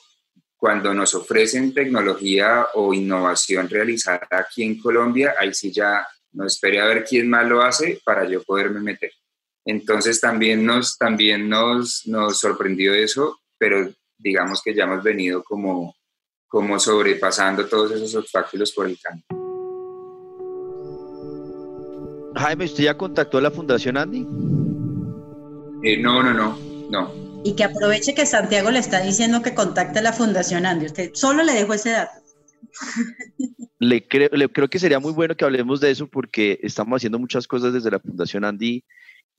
cuando 0.62 0.94
nos 0.94 1.12
ofrecen 1.16 1.74
tecnología 1.74 2.68
o 2.74 2.94
innovación 2.94 3.68
realizada 3.68 4.28
aquí 4.30 4.62
en 4.62 4.78
Colombia, 4.80 5.34
ahí 5.36 5.52
sí 5.52 5.72
ya 5.72 6.06
no 6.34 6.46
esperé 6.46 6.80
a 6.80 6.86
ver 6.86 7.04
quién 7.04 7.28
más 7.28 7.48
lo 7.48 7.62
hace 7.62 8.00
para 8.04 8.28
yo 8.28 8.44
poderme 8.44 8.78
meter. 8.78 9.10
Entonces 9.64 10.20
también 10.20 10.64
nos, 10.64 10.96
también 10.96 11.48
nos, 11.48 12.06
nos 12.06 12.38
sorprendió 12.38 12.94
eso, 12.94 13.40
pero 13.58 13.92
digamos 14.22 14.62
que 14.62 14.74
ya 14.74 14.84
hemos 14.84 15.02
venido 15.02 15.42
como, 15.42 15.94
como 16.48 16.78
sobrepasando 16.78 17.66
todos 17.66 17.92
esos 17.92 18.14
obstáculos 18.14 18.72
por 18.72 18.86
el 18.86 18.98
camino. 18.98 19.26
Jaime, 22.34 22.64
¿usted 22.64 22.84
ya 22.84 22.96
contactó 22.96 23.38
a 23.38 23.42
la 23.42 23.50
Fundación 23.50 23.96
Andy? 23.96 24.26
Eh, 25.82 25.98
no, 25.98 26.22
no, 26.22 26.32
no, 26.32 26.58
no 26.90 27.22
y 27.44 27.54
que 27.54 27.64
aproveche 27.64 28.14
que 28.14 28.26
Santiago 28.26 28.70
le 28.70 28.78
está 28.78 29.00
diciendo 29.00 29.42
que 29.42 29.54
contacte 29.54 29.98
a 29.98 30.02
la 30.02 30.12
Fundación 30.12 30.66
Andy. 30.66 30.86
Usted 30.86 31.10
solo 31.14 31.42
le 31.42 31.52
dejo 31.52 31.74
ese 31.74 31.90
dato. 31.90 32.12
Le 33.78 34.06
creo, 34.06 34.28
le 34.30 34.48
creo 34.48 34.68
que 34.68 34.78
sería 34.78 35.00
muy 35.00 35.10
bueno 35.12 35.36
que 35.36 35.44
hablemos 35.44 35.80
de 35.80 35.90
eso 35.90 36.06
porque 36.06 36.60
estamos 36.62 36.98
haciendo 36.98 37.18
muchas 37.18 37.48
cosas 37.48 37.72
desde 37.72 37.90
la 37.90 37.98
Fundación 37.98 38.44
Andy 38.44 38.84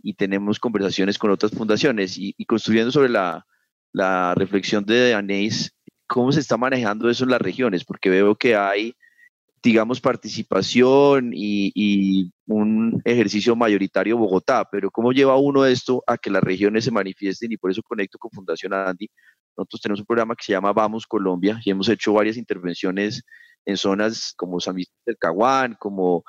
y 0.01 0.15
tenemos 0.15 0.59
conversaciones 0.59 1.17
con 1.17 1.31
otras 1.31 1.53
fundaciones 1.53 2.17
y, 2.17 2.35
construyendo 2.45 2.91
sobre 2.91 3.07
la, 3.07 3.45
la 3.93 4.35
reflexión 4.35 4.85
de 4.85 5.13
Anais, 5.13 5.73
cómo 6.07 6.31
se 6.31 6.41
está 6.41 6.57
manejando 6.57 7.09
eso 7.09 7.23
en 7.23 7.31
las 7.31 7.41
regiones, 7.41 7.85
porque 7.85 8.09
veo 8.09 8.35
que 8.35 8.55
hay 8.55 8.95
digamos, 9.63 10.01
participación 10.01 11.31
y, 11.33 12.29
un 12.45 13.01
ejercicio 13.05 13.55
mayoritario 13.55 14.17
Bogotá, 14.17 14.67
pero 14.69 14.91
¿cómo 14.91 15.13
lleva 15.13 15.37
uno 15.37 15.65
esto 15.65 16.03
a 16.05 16.17
que 16.17 16.29
las 16.29 16.43
regiones 16.43 16.83
se 16.83 16.91
manifiesten? 16.91 17.53
Y 17.53 17.57
por 17.57 17.71
eso 17.71 17.81
conecto 17.81 18.17
con 18.17 18.31
Fundación 18.31 18.73
Andy. 18.73 19.07
Nosotros 19.55 19.81
tenemos 19.81 20.01
un 20.01 20.05
programa 20.05 20.35
que 20.35 20.43
se 20.43 20.51
llama 20.51 20.73
Vamos 20.73 21.07
Colombia 21.07 21.61
y 21.63 21.71
hemos 21.71 21.87
hecho 21.87 22.11
varias 22.11 22.35
intervenciones 22.35 23.23
en 23.65 23.77
zonas 23.77 24.33
como 24.35 24.59
San 24.59 24.75
Vicente 24.75 24.99
del 25.05 25.17
Caguán, 25.17 25.77
como 25.79 26.25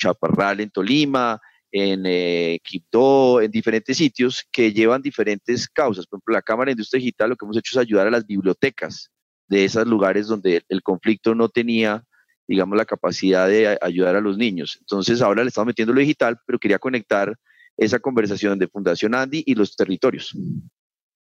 Chaparral 0.00 0.60
en 0.60 0.70
Tolima, 0.70 1.38
en 1.70 2.04
eh, 2.06 2.58
Quibdó, 2.62 3.40
en 3.40 3.50
diferentes 3.50 3.96
sitios 3.96 4.44
que 4.50 4.72
llevan 4.72 5.02
diferentes 5.02 5.68
causas. 5.68 6.06
Por 6.06 6.18
ejemplo, 6.18 6.34
la 6.34 6.42
Cámara 6.42 6.68
de 6.68 6.72
Industria 6.72 6.98
Digital 6.98 7.30
lo 7.30 7.36
que 7.36 7.44
hemos 7.44 7.56
hecho 7.56 7.72
es 7.72 7.76
ayudar 7.76 8.06
a 8.06 8.10
las 8.10 8.26
bibliotecas 8.26 9.10
de 9.48 9.64
esos 9.64 9.86
lugares 9.86 10.26
donde 10.26 10.62
el 10.68 10.82
conflicto 10.82 11.34
no 11.34 11.48
tenía 11.48 12.04
digamos, 12.48 12.78
la 12.78 12.86
capacidad 12.86 13.46
de 13.46 13.78
ayudar 13.80 14.16
a 14.16 14.22
los 14.22 14.38
niños. 14.38 14.78
Entonces, 14.80 15.20
ahora 15.20 15.44
le 15.44 15.48
estamos 15.48 15.66
metiendo 15.66 15.92
lo 15.92 16.00
digital, 16.00 16.38
pero 16.46 16.58
quería 16.58 16.78
conectar 16.78 17.36
esa 17.76 18.00
conversación 18.00 18.58
de 18.58 18.66
Fundación 18.66 19.14
Andy 19.14 19.44
y 19.46 19.54
los 19.54 19.76
territorios. 19.76 20.34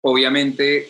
Obviamente, 0.01 0.89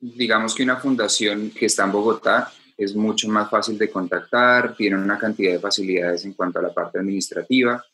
digamos 0.00 0.54
que 0.54 0.62
una 0.62 0.76
fundación 0.76 1.50
que 1.50 1.66
está 1.66 1.84
en 1.84 1.92
Bogotá 1.92 2.50
es 2.76 2.96
mucho 2.96 3.28
más 3.28 3.50
fácil 3.50 3.76
de 3.76 3.90
contactar, 3.90 4.74
tiene 4.74 4.96
una 4.96 5.18
cantidad 5.18 5.52
de 5.52 5.58
facilidades 5.58 6.24
en 6.24 6.32
cuanto 6.32 6.58
a 6.58 6.62
la 6.62 6.72
parte 6.72 6.98
administrativa, 6.98 7.84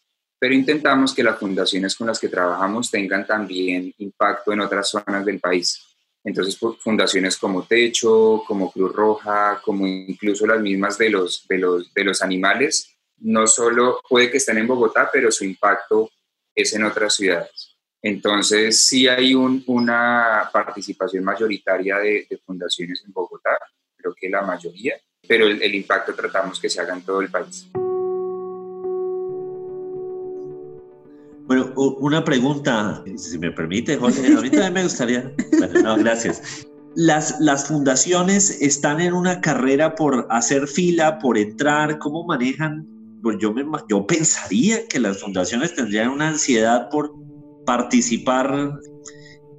pero 0.42 0.54
intentamos 0.54 1.14
que 1.14 1.22
las 1.22 1.38
fundaciones 1.38 1.94
con 1.94 2.08
las 2.08 2.18
que 2.18 2.26
trabajamos 2.26 2.90
tengan 2.90 3.24
también 3.24 3.94
impacto 3.98 4.52
en 4.52 4.58
otras 4.58 4.90
zonas 4.90 5.24
del 5.24 5.38
país. 5.38 5.80
Entonces, 6.24 6.58
fundaciones 6.80 7.36
como 7.36 7.62
Techo, 7.62 8.42
como 8.44 8.72
Cruz 8.72 8.92
Roja, 8.92 9.60
como 9.64 9.86
incluso 9.86 10.44
las 10.44 10.60
mismas 10.60 10.98
de 10.98 11.10
los, 11.10 11.46
de 11.46 11.58
los, 11.58 11.94
de 11.94 12.02
los 12.02 12.22
animales, 12.22 12.92
no 13.18 13.46
solo 13.46 14.00
puede 14.08 14.32
que 14.32 14.38
estén 14.38 14.58
en 14.58 14.66
Bogotá, 14.66 15.08
pero 15.12 15.30
su 15.30 15.44
impacto 15.44 16.10
es 16.52 16.72
en 16.72 16.82
otras 16.82 17.14
ciudades. 17.14 17.76
Entonces, 18.02 18.84
sí 18.84 19.06
hay 19.06 19.36
una 19.36 20.50
participación 20.52 21.22
mayoritaria 21.22 21.98
de, 21.98 22.26
fundaciones 22.44 23.00
en 23.06 23.12
Bogotá, 23.12 23.56
creo 23.96 24.12
que 24.12 24.28
la 24.28 24.42
mayoría, 24.42 24.96
pero 25.24 25.46
el 25.46 25.72
impacto 25.72 26.12
tratamos 26.16 26.58
que 26.58 26.68
se 26.68 26.80
haga 26.80 26.94
en 26.94 27.04
todo 27.04 27.20
el 27.20 27.30
país. 27.30 27.68
Bueno, 31.52 31.70
una 31.76 32.24
pregunta, 32.24 33.04
si 33.14 33.38
me 33.38 33.50
permite, 33.50 33.98
Jorge, 33.98 34.26
a 34.26 34.40
mí 34.40 34.48
también 34.48 34.72
me 34.72 34.82
gustaría. 34.84 35.34
no, 35.82 35.96
gracias. 35.98 36.64
Las, 36.96 37.38
las 37.40 37.68
fundaciones 37.68 38.62
están 38.62 39.02
en 39.02 39.12
una 39.12 39.38
carrera 39.42 39.94
por 39.94 40.26
hacer 40.30 40.66
fila, 40.66 41.18
por 41.18 41.36
entrar, 41.36 41.98
¿cómo 41.98 42.24
manejan? 42.24 42.86
Pues 43.22 43.36
yo, 43.38 43.52
me, 43.52 43.66
yo 43.90 44.06
pensaría 44.06 44.88
que 44.88 44.98
las 44.98 45.20
fundaciones 45.20 45.74
tendrían 45.74 46.08
una 46.08 46.28
ansiedad 46.28 46.88
por 46.88 47.12
participar 47.66 48.72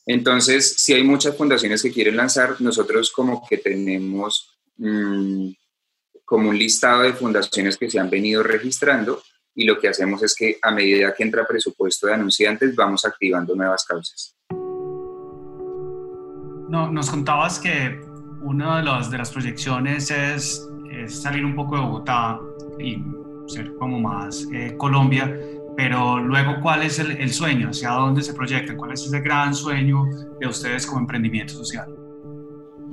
Entonces, 0.05 0.75
si 0.77 0.93
hay 0.93 1.05
muchas 1.05 1.37
fundaciones 1.37 1.81
que 1.83 1.93
quieren 1.93 2.17
lanzar, 2.17 2.61
nosotros 2.61 3.11
como 3.11 3.47
que 3.49 3.59
tenemos 3.59 4.51
mm, 4.77 5.51
como 6.33 6.49
un 6.49 6.57
listado 6.57 7.03
de 7.03 7.13
fundaciones 7.13 7.77
que 7.77 7.91
se 7.91 8.01
han 8.01 8.09
venido 8.09 8.43
registrando 8.43 9.23
y 9.55 9.67
lo 9.67 9.79
que 9.79 9.89
hacemos 9.89 10.23
es 10.23 10.35
que 10.35 10.57
a 10.63 10.71
medida 10.71 11.13
que 11.13 11.25
entra 11.25 11.47
presupuesto 11.47 12.07
de 12.07 12.15
anunciantes 12.15 12.75
vamos 12.75 13.05
activando 13.05 13.55
nuevas 13.55 13.85
causas. 13.85 14.35
No, 16.71 16.91
nos 16.91 17.11
contabas 17.11 17.59
que 17.59 18.01
una 18.41 18.79
de 18.79 18.83
las, 18.83 19.11
de 19.11 19.19
las 19.19 19.31
proyecciones 19.31 20.11
es, 20.11 20.67
salir 21.07 21.45
un 21.45 21.55
poco 21.55 21.77
de 21.77 21.83
Bogotá 21.83 22.41
y 22.81 22.97
ser 23.47 23.75
como 23.75 24.01
más 24.01 24.49
eh, 24.55 24.75
Colombia, 24.79 25.39
pero 25.77 26.19
luego, 26.19 26.63
¿cuál 26.63 26.83
es 26.85 26.99
el, 26.99 27.11
el, 27.11 27.31
sueño? 27.31 27.69
¿Hacia 27.69 27.91
dónde 27.91 28.23
se 28.23 28.33
proyectan? 28.33 28.79
¿Cuál 28.79 28.93
es 28.93 29.05
ese 29.05 29.21
gran 29.21 29.55
sueño 29.55 30.07
de 30.41 30.47
ustedes 30.47 30.87
como 30.87 31.01
emprendimiento 31.01 31.53
social? 31.53 31.95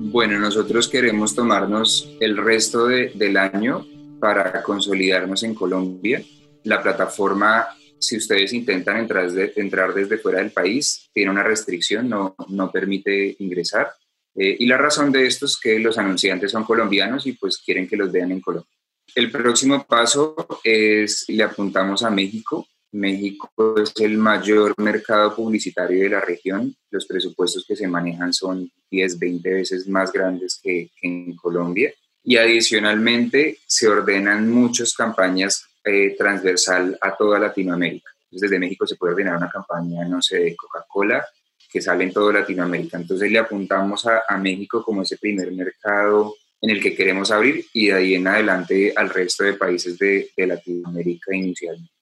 Bueno, 0.02 0.40
nosotros 0.40 0.88
queremos 0.88 1.36
tomarnos 1.36 2.10
el 2.22 2.38
resto 2.38 2.88
de, 2.88 3.12
del 3.16 3.36
año 3.36 3.86
para 4.22 4.64
consolidarnos 4.64 5.44
en 5.44 5.54
Colombia. 5.54 6.24
La 6.64 6.82
plataforma, 6.82 7.68
si 8.00 8.16
ustedes 8.16 8.54
intentan 8.54 8.96
entrar, 8.96 9.30
entrar 9.58 9.94
desde 9.94 10.18
fuera 10.18 10.40
del 10.40 10.52
país, 10.52 11.10
tiene 11.14 11.32
una 11.32 11.44
restricción, 11.44 12.08
no, 12.08 12.34
no 12.48 12.72
permite 12.72 13.36
ingresar. 13.40 13.92
Eh, 14.36 14.56
y 14.60 14.68
la 14.68 14.78
razón 14.78 15.12
de 15.12 15.28
esto 15.28 15.46
es 15.46 15.60
que 15.62 15.78
los 15.80 15.98
anunciantes 15.98 16.50
son 16.50 16.64
colombianos 16.64 17.28
y 17.28 17.34
pues 17.34 17.58
quieren 17.58 17.86
que 17.86 17.98
los 17.98 18.10
vean 18.10 18.32
en 18.32 18.40
Colombia. 18.40 18.72
El 19.14 19.30
próximo 19.30 19.86
paso 19.86 20.34
es, 20.64 21.26
le 21.28 21.44
apuntamos 21.44 22.04
a 22.04 22.10
México. 22.10 22.66
México 22.91 23.75
es 23.82 23.93
el 23.99 24.17
mayor 24.17 24.73
mercado 24.78 25.36
publicitario 25.36 26.04
de 26.04 26.10
la 26.10 26.21
región. 26.21 26.75
Los 26.89 27.06
presupuestos 27.06 27.65
que 27.67 27.75
se 27.75 27.88
manejan 27.88 28.34
son 28.34 28.71
10, 28.89 29.19
20 29.19 29.54
veces 29.54 29.88
más 29.88 30.12
grandes 30.12 30.60
que, 30.62 30.89
en 31.02 31.36
Colombia. 31.36 31.93
Y 32.23 32.38
adicionalmente 32.38 33.60
se 33.65 33.88
ordenan 33.88 34.49
muchas 34.49 34.93
campañas 34.93 35.65
eh, 35.84 36.15
transversal 36.17 36.97
a 37.02 37.15
toda 37.15 37.39
Latinoamérica. 37.39 38.12
desde 38.32 38.60
México 38.60 38.86
se 38.86 38.95
puede 38.95 39.13
ordenar 39.13 39.38
una 39.38 39.49
campaña, 39.49 40.08
no 40.08 40.21
sé, 40.21 40.39
de 40.39 40.56
Coca-Cola 40.56 41.25
que 41.71 41.82
sale 41.82 42.04
en 42.04 42.12
toda 42.12 42.34
Latinoamérica. 42.34 42.97
Entonces 42.97 43.32
le 43.32 43.38
apuntamos 43.38 44.06
a, 44.08 44.38
México 44.38 44.84
como 44.84 45.04
ese 45.04 45.17
primer 45.17 45.52
mercado 45.52 46.36
en 46.62 46.71
el 46.71 46.82
que 46.82 46.95
queremos 46.95 47.30
abrir 47.32 47.65
y 47.73 47.88
de 47.88 47.93
ahí 47.93 48.15
en 48.15 48.28
adelante 48.28 48.91
al 48.95 49.10
resto 49.10 49.43
de 49.43 49.54
países 49.54 49.97
de, 49.99 50.32
de 50.36 50.47
Latinoamérica 50.47 51.36
inicialmente. 51.36 51.99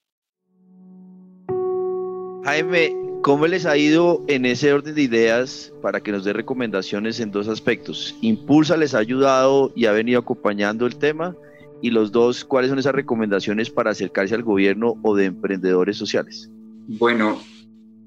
Jaime, 2.47 2.95
¿cómo 3.23 3.45
les 3.45 3.65
ha 3.65 3.75
ido 3.75 4.23
en 4.29 4.45
ese 4.45 4.71
orden 4.71 4.95
de 4.95 5.01
ideas 5.01 5.73
para 5.81 5.99
que 5.99 6.13
nos 6.13 6.23
dé 6.23 6.31
recomendaciones 6.31 7.19
en 7.19 7.29
dos 7.29 7.49
aspectos? 7.49 8.15
¿Impulsa 8.21 8.77
les 8.77 8.93
ha 8.93 8.99
ayudado 8.99 9.73
y 9.75 9.85
ha 9.85 9.91
venido 9.91 10.21
acompañando 10.21 10.85
el 10.85 10.95
tema? 10.95 11.35
Y 11.81 11.89
los 11.89 12.13
dos, 12.13 12.45
¿cuáles 12.45 12.69
son 12.69 12.79
esas 12.79 12.95
recomendaciones 12.95 13.69
para 13.69 13.91
acercarse 13.91 14.33
al 14.33 14.43
gobierno 14.43 14.95
o 15.03 15.13
de 15.13 15.25
emprendedores 15.25 15.97
sociales? 15.97 16.49
Bueno, 16.87 17.41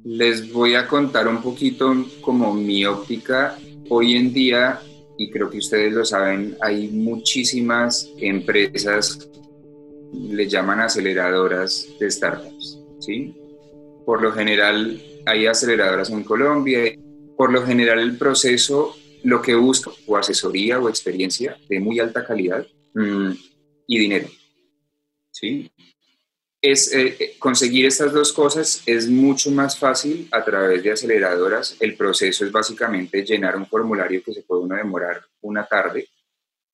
les 0.04 0.50
voy 0.50 0.74
a 0.74 0.88
contar 0.88 1.28
un 1.28 1.42
poquito 1.42 1.94
como 2.22 2.54
mi 2.54 2.86
óptica. 2.86 3.58
Hoy 3.90 4.16
en 4.16 4.32
día, 4.32 4.80
y 5.18 5.30
creo 5.30 5.50
que 5.50 5.58
ustedes 5.58 5.92
lo 5.92 6.06
saben, 6.06 6.56
hay 6.62 6.88
muchísimas 6.88 8.10
empresas, 8.16 9.28
le 10.14 10.48
llaman 10.48 10.80
aceleradoras 10.80 11.86
de 12.00 12.10
startups, 12.10 12.80
¿sí? 13.00 13.34
Por 14.04 14.22
lo 14.22 14.32
general 14.32 15.00
hay 15.26 15.46
aceleradoras 15.46 16.10
en 16.10 16.24
Colombia. 16.24 16.94
Por 17.36 17.52
lo 17.52 17.64
general 17.64 18.00
el 18.00 18.16
proceso 18.16 18.96
lo 19.22 19.42
que 19.42 19.54
busca 19.54 19.90
o 20.06 20.16
asesoría 20.16 20.78
o 20.78 20.88
experiencia 20.88 21.56
de 21.68 21.80
muy 21.80 22.00
alta 22.00 22.24
calidad 22.24 22.66
mm, 22.94 23.30
y 23.86 23.98
dinero. 23.98 24.28
¿sí? 25.30 25.70
Es, 26.62 26.92
eh, 26.94 27.16
eh, 27.18 27.36
conseguir 27.38 27.86
estas 27.86 28.12
dos 28.12 28.32
cosas 28.32 28.82
es 28.86 29.08
mucho 29.08 29.50
más 29.50 29.78
fácil 29.78 30.28
a 30.30 30.44
través 30.44 30.82
de 30.82 30.92
aceleradoras. 30.92 31.76
El 31.80 31.96
proceso 31.96 32.44
es 32.44 32.52
básicamente 32.52 33.24
llenar 33.24 33.56
un 33.56 33.66
formulario 33.66 34.22
que 34.22 34.34
se 34.34 34.42
puede 34.42 34.62
uno 34.62 34.76
demorar 34.76 35.22
una 35.40 35.66
tarde 35.66 36.08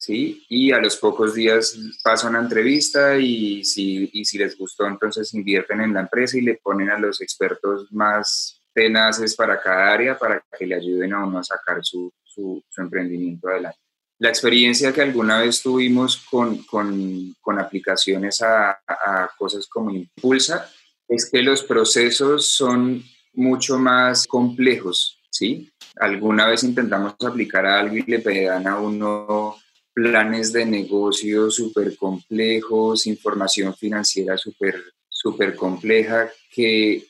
¿sí? 0.07 0.47
Y 0.49 0.71
a 0.71 0.79
los 0.79 0.97
pocos 0.97 1.35
días 1.35 1.77
pasa 2.05 2.29
una 2.29 2.38
entrevista 2.38 3.19
y 3.19 3.64
si, 3.64 4.09
y 4.12 4.25
si 4.25 4.38
les 4.38 4.57
gustó, 4.57 4.87
entonces 4.87 5.35
invierten 5.35 5.81
en 5.81 5.95
la 5.95 6.01
empresa 6.01 6.38
y 6.38 6.42
le 6.42 6.61
ponen 6.62 6.90
a 6.90 6.99
los 6.99 7.21
expertos 7.21 7.90
más 7.90 8.62
tenaces 8.73 9.35
para 9.35 9.61
cada 9.61 9.92
área 9.92 10.16
para 10.16 10.45
que 10.57 10.66
le 10.66 10.77
ayuden 10.77 11.12
a 11.12 11.25
uno 11.25 11.40
a 11.40 11.45
sacar 11.45 11.79
su, 11.83 12.12
su, 12.23 12.62
emprendimiento 12.77 13.49
adelante. 13.49 13.81
La 14.19 14.29
experiencia 14.29 14.92
que 14.92 15.03
alguna 15.03 15.40
vez 15.40 15.61
tuvimos 15.61 16.19
con, 16.31 16.62
con, 16.64 17.35
con 17.40 17.59
aplicaciones 17.59 18.40
a, 18.42 18.79
a 18.87 19.31
cosas 19.37 19.66
como 19.66 19.90
Impulsa 19.90 20.71
es 21.09 21.29
que 21.29 21.42
los 21.42 21.64
procesos 21.64 22.53
son 22.53 23.03
mucho 23.33 23.77
más 23.77 24.27
complejos, 24.27 25.21
¿sí? 25.31 25.69
Alguna 25.97 26.47
vez 26.47 26.62
intentamos 26.62 27.14
aplicar 27.27 27.66
a 27.66 27.81
algo 27.81 27.97
y 27.97 28.03
le 28.03 28.21
pedan 28.21 28.66
a 28.66 28.79
uno 28.79 29.57
planes 29.97 30.53
de 30.53 30.67
negocio 30.67 31.51
súper 31.51 31.97
complejos, 31.97 33.07
información 33.07 33.75
financiera 33.75 34.37
súper 34.37 34.85
super 35.09 35.57
compleja, 35.57 36.31
que, 36.53 37.07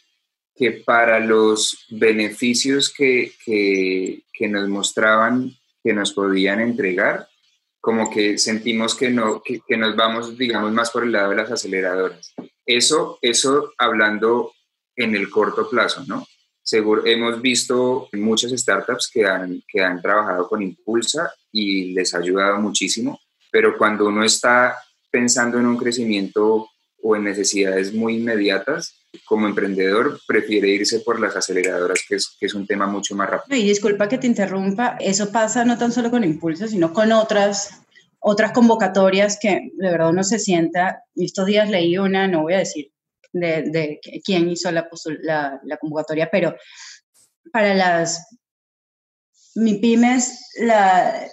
que 0.55 0.71
para 0.71 1.19
los 1.19 1.85
beneficios 1.91 2.95
que, 2.97 3.33
que, 3.45 4.23
que, 4.33 4.47
nos 4.47 4.69
mostraban 4.69 5.51
que 5.83 5.93
nos 5.93 6.13
podían 6.13 6.61
entregar, 6.61 7.29
como 7.81 8.09
que 8.09 8.39
sentimos 8.39 8.95
que, 8.95 9.11
no, 9.11 9.43
que, 9.43 9.77
nos 9.77 9.97
vamos, 9.97 10.39
digamos, 10.39 10.73
más 10.73 10.93
por 10.93 11.03
el 11.03 11.11
lado 11.11 11.31
de 11.31 11.37
las 11.37 11.51
aceleradoras. 11.51 12.35
Eso, 12.65 13.19
eso 13.21 13.73
hablando 13.79 14.53
en 14.95 15.17
el 15.17 15.29
corto 15.29 15.69
plazo, 15.69 16.05
¿no? 16.07 16.25
Seguro, 16.67 17.07
hemos 17.07 17.41
visto 17.41 18.09
muchas 18.15 18.51
startups 18.51 19.09
que 19.13 19.25
han, 19.25 19.63
que 19.69 19.81
han 19.81 20.03
trabajado 20.03 20.49
con 20.49 20.63
Impulsa 20.63 21.33
y 21.53 21.93
les 21.93 22.13
ha 22.13 22.19
ayudado 22.19 22.59
muchísimo, 22.59 23.21
pero 23.53 23.79
cuando 23.79 24.09
uno 24.09 24.25
está 24.25 24.77
pensando 25.09 25.61
en 25.61 25.67
un 25.67 25.77
crecimiento 25.77 26.69
o 27.01 27.15
en 27.15 27.23
necesidades 27.23 27.95
muy 27.95 28.17
inmediatas, 28.17 28.97
como 29.25 29.47
emprendedor 29.47 30.19
prefiere 30.27 30.71
irse 30.71 30.99
por 30.99 31.21
las 31.21 31.37
aceleradoras, 31.37 32.01
que 32.09 32.17
es, 32.17 32.37
que 32.41 32.47
es 32.47 32.55
un 32.55 32.67
tema 32.67 32.89
mucho 32.89 33.15
más 33.15 33.31
rápido. 33.31 33.57
Y 33.57 33.69
disculpa 33.69 34.09
que 34.09 34.19
te 34.19 34.27
interrumpa, 34.27 34.97
eso 34.99 35.31
pasa 35.31 35.65
no 35.65 35.79
tan 35.79 35.93
solo 35.93 36.11
con 36.11 36.25
Impulsa, 36.25 36.67
sino 36.67 36.93
con 36.93 37.13
otras, 37.13 37.81
otras 38.19 38.51
convocatorias 38.51 39.39
que 39.41 39.71
de 39.73 39.89
verdad 39.89 40.11
uno 40.11 40.25
se 40.25 40.41
sienta. 40.41 41.05
Estos 41.15 41.47
días 41.47 41.71
leí 41.71 41.97
una, 41.97 42.27
no 42.27 42.43
voy 42.43 42.55
a 42.55 42.59
decir 42.59 42.91
de, 43.33 43.63
de 43.71 44.01
quién 44.25 44.49
hizo 44.49 44.71
la, 44.71 44.89
la, 45.23 45.61
la, 45.63 45.77
convocatoria, 45.77 46.29
pero 46.31 46.55
para 47.53 47.75
las 47.75 48.27
MIPIMES, 49.55 50.51
la, 50.61 51.29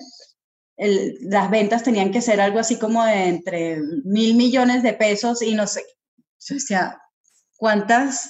el, 0.77 1.17
las 1.21 1.49
ventas 1.51 1.83
tenían 1.83 2.11
que 2.11 2.21
ser 2.21 2.41
algo 2.41 2.59
así 2.59 2.77
como 2.77 3.03
de 3.05 3.27
entre 3.27 3.79
mil 4.03 4.35
millones 4.35 4.83
de 4.83 4.93
pesos 4.93 5.41
y 5.41 5.55
no 5.55 5.67
sé, 5.67 5.83
o 6.55 6.59
sea, 6.59 6.99
¿cuántas 7.57 8.29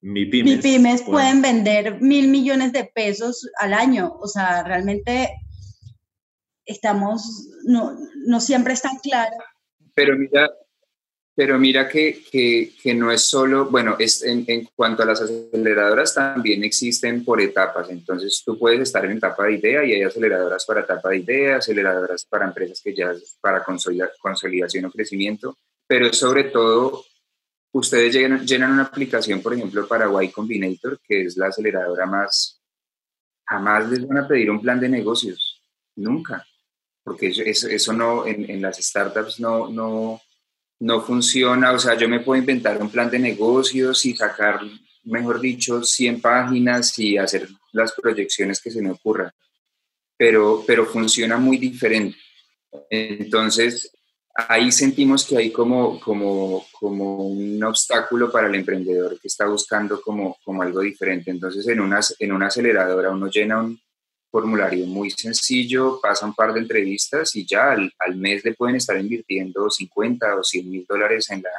MIPIMES, 0.00 0.56
MIPIMES 0.56 1.02
pueden 1.02 1.40
vender 1.40 2.00
mil 2.00 2.28
millones 2.28 2.72
de 2.72 2.84
pesos 2.84 3.48
al 3.58 3.72
año? 3.72 4.14
O 4.20 4.28
sea, 4.28 4.62
realmente 4.62 5.30
estamos, 6.66 7.48
no, 7.64 7.96
no 8.26 8.40
siempre 8.40 8.74
es 8.74 8.82
tan 8.82 8.98
claro. 8.98 9.36
Pero 9.94 10.16
mira, 10.16 10.50
pero 11.36 11.58
mira 11.58 11.88
que, 11.88 12.22
que, 12.30 12.94
no 12.94 13.10
es 13.10 13.22
solo, 13.22 13.66
bueno, 13.66 13.96
es 13.98 14.22
en, 14.22 14.68
cuanto 14.74 15.02
a 15.02 15.06
las 15.06 15.20
aceleradoras 15.20 16.14
también 16.14 16.62
existen 16.62 17.24
por 17.24 17.40
etapas, 17.40 17.90
entonces 17.90 18.42
tú 18.44 18.56
puedes 18.56 18.80
estar 18.80 19.04
en 19.04 19.16
etapa 19.16 19.44
de 19.44 19.54
idea 19.54 19.84
y 19.84 19.94
hay 19.94 20.02
aceleradoras 20.02 20.64
para 20.64 20.82
etapa 20.82 21.08
de 21.10 21.18
idea, 21.18 21.56
aceleradoras 21.56 22.24
para 22.24 22.46
empresas 22.46 22.80
que 22.80 22.94
ya 22.94 23.12
para 23.40 23.64
consolidación 23.64 24.84
o 24.84 24.92
crecimiento, 24.92 25.58
pero 25.88 26.12
sobre 26.12 26.44
todo 26.44 27.04
ustedes 27.72 28.14
llenan, 28.14 28.46
llenan 28.46 28.72
una 28.72 28.84
aplicación, 28.84 29.42
por 29.42 29.54
ejemplo, 29.54 29.88
para 29.88 30.08
Y 30.22 30.30
Combinator, 30.30 31.00
que 31.02 31.22
es 31.22 31.36
la 31.36 31.48
aceleradora 31.48 32.06
más, 32.06 32.62
jamás 33.44 33.90
les 33.90 34.06
van 34.06 34.18
a 34.18 34.28
pedir 34.28 34.50
un 34.50 34.62
plan 34.62 34.78
de 34.78 34.88
negocios, 34.88 35.60
nunca, 35.96 36.46
porque 37.02 37.26
eso, 37.26 37.66
eso 37.66 37.92
no, 37.92 38.24
en, 38.24 38.48
en 38.48 38.62
las 38.62 38.78
startups 38.78 39.40
no, 39.40 39.68
no 39.68 40.20
no 40.84 41.00
funciona, 41.00 41.72
o 41.72 41.78
sea, 41.78 41.96
yo 41.96 42.06
me 42.10 42.20
puedo 42.20 42.38
inventar 42.38 42.80
un 42.80 42.90
plan 42.90 43.10
de 43.10 43.18
negocios 43.18 44.04
y 44.04 44.14
sacar, 44.14 44.60
mejor 45.04 45.40
dicho, 45.40 45.82
100 45.82 46.20
páginas 46.20 46.98
y 46.98 47.16
hacer 47.16 47.48
las 47.72 47.92
proyecciones 47.92 48.60
que 48.60 48.70
se 48.70 48.82
me 48.82 48.90
ocurran, 48.90 49.32
pero, 50.14 50.62
pero 50.66 50.84
funciona 50.84 51.38
muy 51.38 51.56
diferente. 51.56 52.18
Entonces, 52.90 53.92
ahí 54.34 54.70
sentimos 54.70 55.24
que 55.24 55.38
hay 55.38 55.50
como, 55.50 55.98
como, 56.00 56.66
como 56.78 57.28
un 57.28 57.64
obstáculo 57.64 58.30
para 58.30 58.48
el 58.48 58.54
emprendedor 58.54 59.18
que 59.18 59.28
está 59.28 59.46
buscando 59.46 60.02
como, 60.02 60.36
como 60.44 60.60
algo 60.60 60.80
diferente. 60.80 61.30
Entonces, 61.30 61.66
en 61.66 61.80
una, 61.80 62.00
en 62.18 62.30
una 62.30 62.48
aceleradora 62.48 63.10
uno 63.10 63.30
llena 63.30 63.62
un 63.62 63.80
formulario 64.34 64.84
muy 64.84 65.12
sencillo, 65.12 66.00
pasa 66.02 66.26
un 66.26 66.34
par 66.34 66.52
de 66.52 66.58
entrevistas 66.58 67.36
y 67.36 67.46
ya 67.46 67.70
al, 67.70 67.92
al 68.00 68.16
mes 68.16 68.44
le 68.44 68.52
pueden 68.54 68.74
estar 68.74 68.98
invirtiendo 68.98 69.70
50 69.70 70.34
o 70.34 70.42
100 70.42 70.70
mil 70.70 70.84
dólares 70.88 71.30
en, 71.30 71.40
la, 71.42 71.50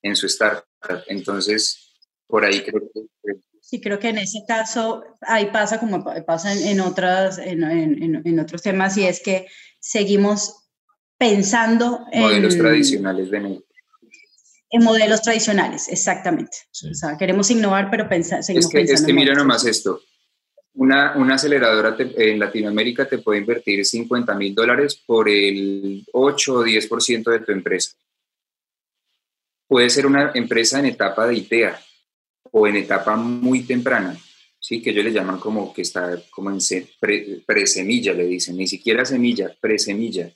en 0.00 0.16
su 0.16 0.24
startup. 0.24 0.64
Entonces, 1.08 1.92
por 2.26 2.46
ahí 2.46 2.62
creo 2.62 2.80
que... 2.94 3.02
Sí, 3.60 3.78
creo 3.82 3.98
que 3.98 4.08
en 4.08 4.16
ese 4.16 4.38
caso 4.48 5.04
ahí 5.20 5.50
pasa 5.52 5.78
como 5.78 6.02
pasa 6.24 6.54
en, 6.54 6.68
en 6.68 6.80
otras, 6.80 7.36
en, 7.36 7.62
en, 7.62 8.22
en 8.24 8.40
otros 8.40 8.62
temas 8.62 8.96
y 8.96 9.04
es 9.04 9.20
que 9.20 9.46
seguimos 9.78 10.70
pensando 11.18 12.06
en 12.10 12.22
modelos 12.22 12.56
tradicionales 12.56 13.30
de 13.30 13.40
negocio. 13.40 13.66
En 14.70 14.82
modelos 14.82 15.20
tradicionales, 15.20 15.88
exactamente. 15.90 16.56
O 16.90 16.94
sea, 16.94 17.18
queremos 17.18 17.50
innovar, 17.50 17.90
pero 17.90 18.08
pensa, 18.08 18.42
seguimos 18.42 18.64
es 18.64 18.70
que, 18.70 18.78
pensando. 18.78 19.00
Es 19.02 19.06
que 19.06 19.12
mira 19.12 19.34
nomás 19.34 19.66
esto. 19.66 20.00
Una, 20.78 21.16
una 21.16 21.34
aceleradora 21.34 21.96
en 21.98 22.38
Latinoamérica 22.38 23.08
te 23.08 23.18
puede 23.18 23.40
invertir 23.40 23.84
50 23.84 24.34
mil 24.34 24.54
dólares 24.54 24.94
por 25.04 25.28
el 25.28 26.04
8 26.12 26.54
o 26.54 26.64
10% 26.64 27.30
de 27.30 27.40
tu 27.40 27.52
empresa. 27.52 27.92
Puede 29.66 29.90
ser 29.90 30.06
una 30.06 30.30
empresa 30.34 30.78
en 30.78 30.86
etapa 30.86 31.26
de 31.26 31.34
ITEA 31.34 31.80
o 32.52 32.66
en 32.66 32.76
etapa 32.76 33.16
muy 33.16 33.62
temprana, 33.62 34.16
¿sí? 34.60 34.80
que 34.80 34.90
ellos 34.90 35.04
le 35.04 35.12
llaman 35.12 35.38
como 35.38 35.74
que 35.74 35.82
está 35.82 36.16
como 36.30 36.50
en 36.50 36.58
pre-semilla, 37.44 38.14
le 38.14 38.26
dicen, 38.26 38.56
ni 38.56 38.66
siquiera 38.66 39.04
semilla, 39.04 39.54
pre-semilla 39.60 40.32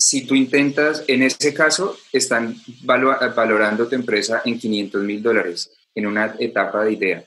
si 0.00 0.26
tú 0.26 0.34
intentas, 0.34 1.04
en 1.08 1.22
ese 1.22 1.52
caso, 1.52 1.98
están 2.10 2.56
valorando 2.82 3.86
tu 3.86 3.94
empresa 3.94 4.40
en 4.46 4.58
500 4.58 5.02
mil 5.02 5.22
dólares 5.22 5.70
en 5.94 6.06
una 6.06 6.36
etapa 6.38 6.84
de 6.84 6.92
idea. 6.92 7.24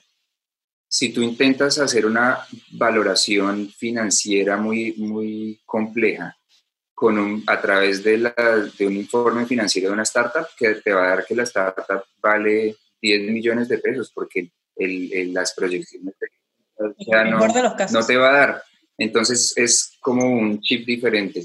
Si 0.93 1.11
tú 1.11 1.23
intentas 1.23 1.79
hacer 1.79 2.05
una 2.05 2.45
valoración 2.73 3.67
financiera 3.69 4.57
muy, 4.57 4.93
muy 4.97 5.59
compleja 5.65 6.37
con 6.93 7.17
un, 7.17 7.43
a 7.47 7.59
través 7.59 8.03
de, 8.03 8.19
la, 8.19 8.33
de 8.77 8.85
un 8.85 8.95
informe 8.95 9.47
financiero 9.47 9.87
de 9.87 9.93
una 9.93 10.03
startup, 10.03 10.45
que 10.55 10.75
te 10.75 10.93
va 10.93 11.05
a 11.05 11.09
dar 11.09 11.25
que 11.25 11.35
la 11.35 11.43
startup 11.43 12.03
vale 12.21 12.75
10 13.01 13.31
millones 13.31 13.67
de 13.67 13.79
pesos, 13.79 14.11
porque 14.13 14.51
el, 14.75 15.33
las 15.33 15.55
proyecciones 15.55 16.13
no, 16.77 17.39
no 17.91 18.05
te 18.05 18.17
va 18.17 18.29
a 18.29 18.37
dar. 18.37 18.63
Entonces 18.95 19.53
es 19.55 19.97
como 19.99 20.29
un 20.29 20.61
chip 20.61 20.85
diferente. 20.85 21.43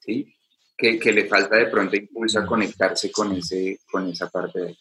¿sí? 0.00 0.34
que, 0.76 1.12
le 1.12 1.26
falta 1.26 1.56
de 1.56 1.66
pronto 1.66 1.94
impulso 1.94 2.38
a 2.38 2.46
conectarse 2.46 3.12
con, 3.12 3.32
ese, 3.32 3.80
con 3.90 4.08
esa 4.08 4.28
parte 4.30 4.60
de. 4.60 4.76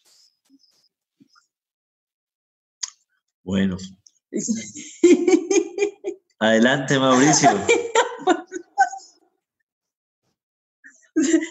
Bueno. 3.43 3.77
Adelante, 6.39 6.97
Mauricio. 6.97 7.49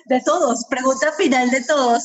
De 0.06 0.20
todos, 0.24 0.64
pregunta 0.68 1.12
final 1.12 1.50
de 1.50 1.62
todos. 1.64 2.02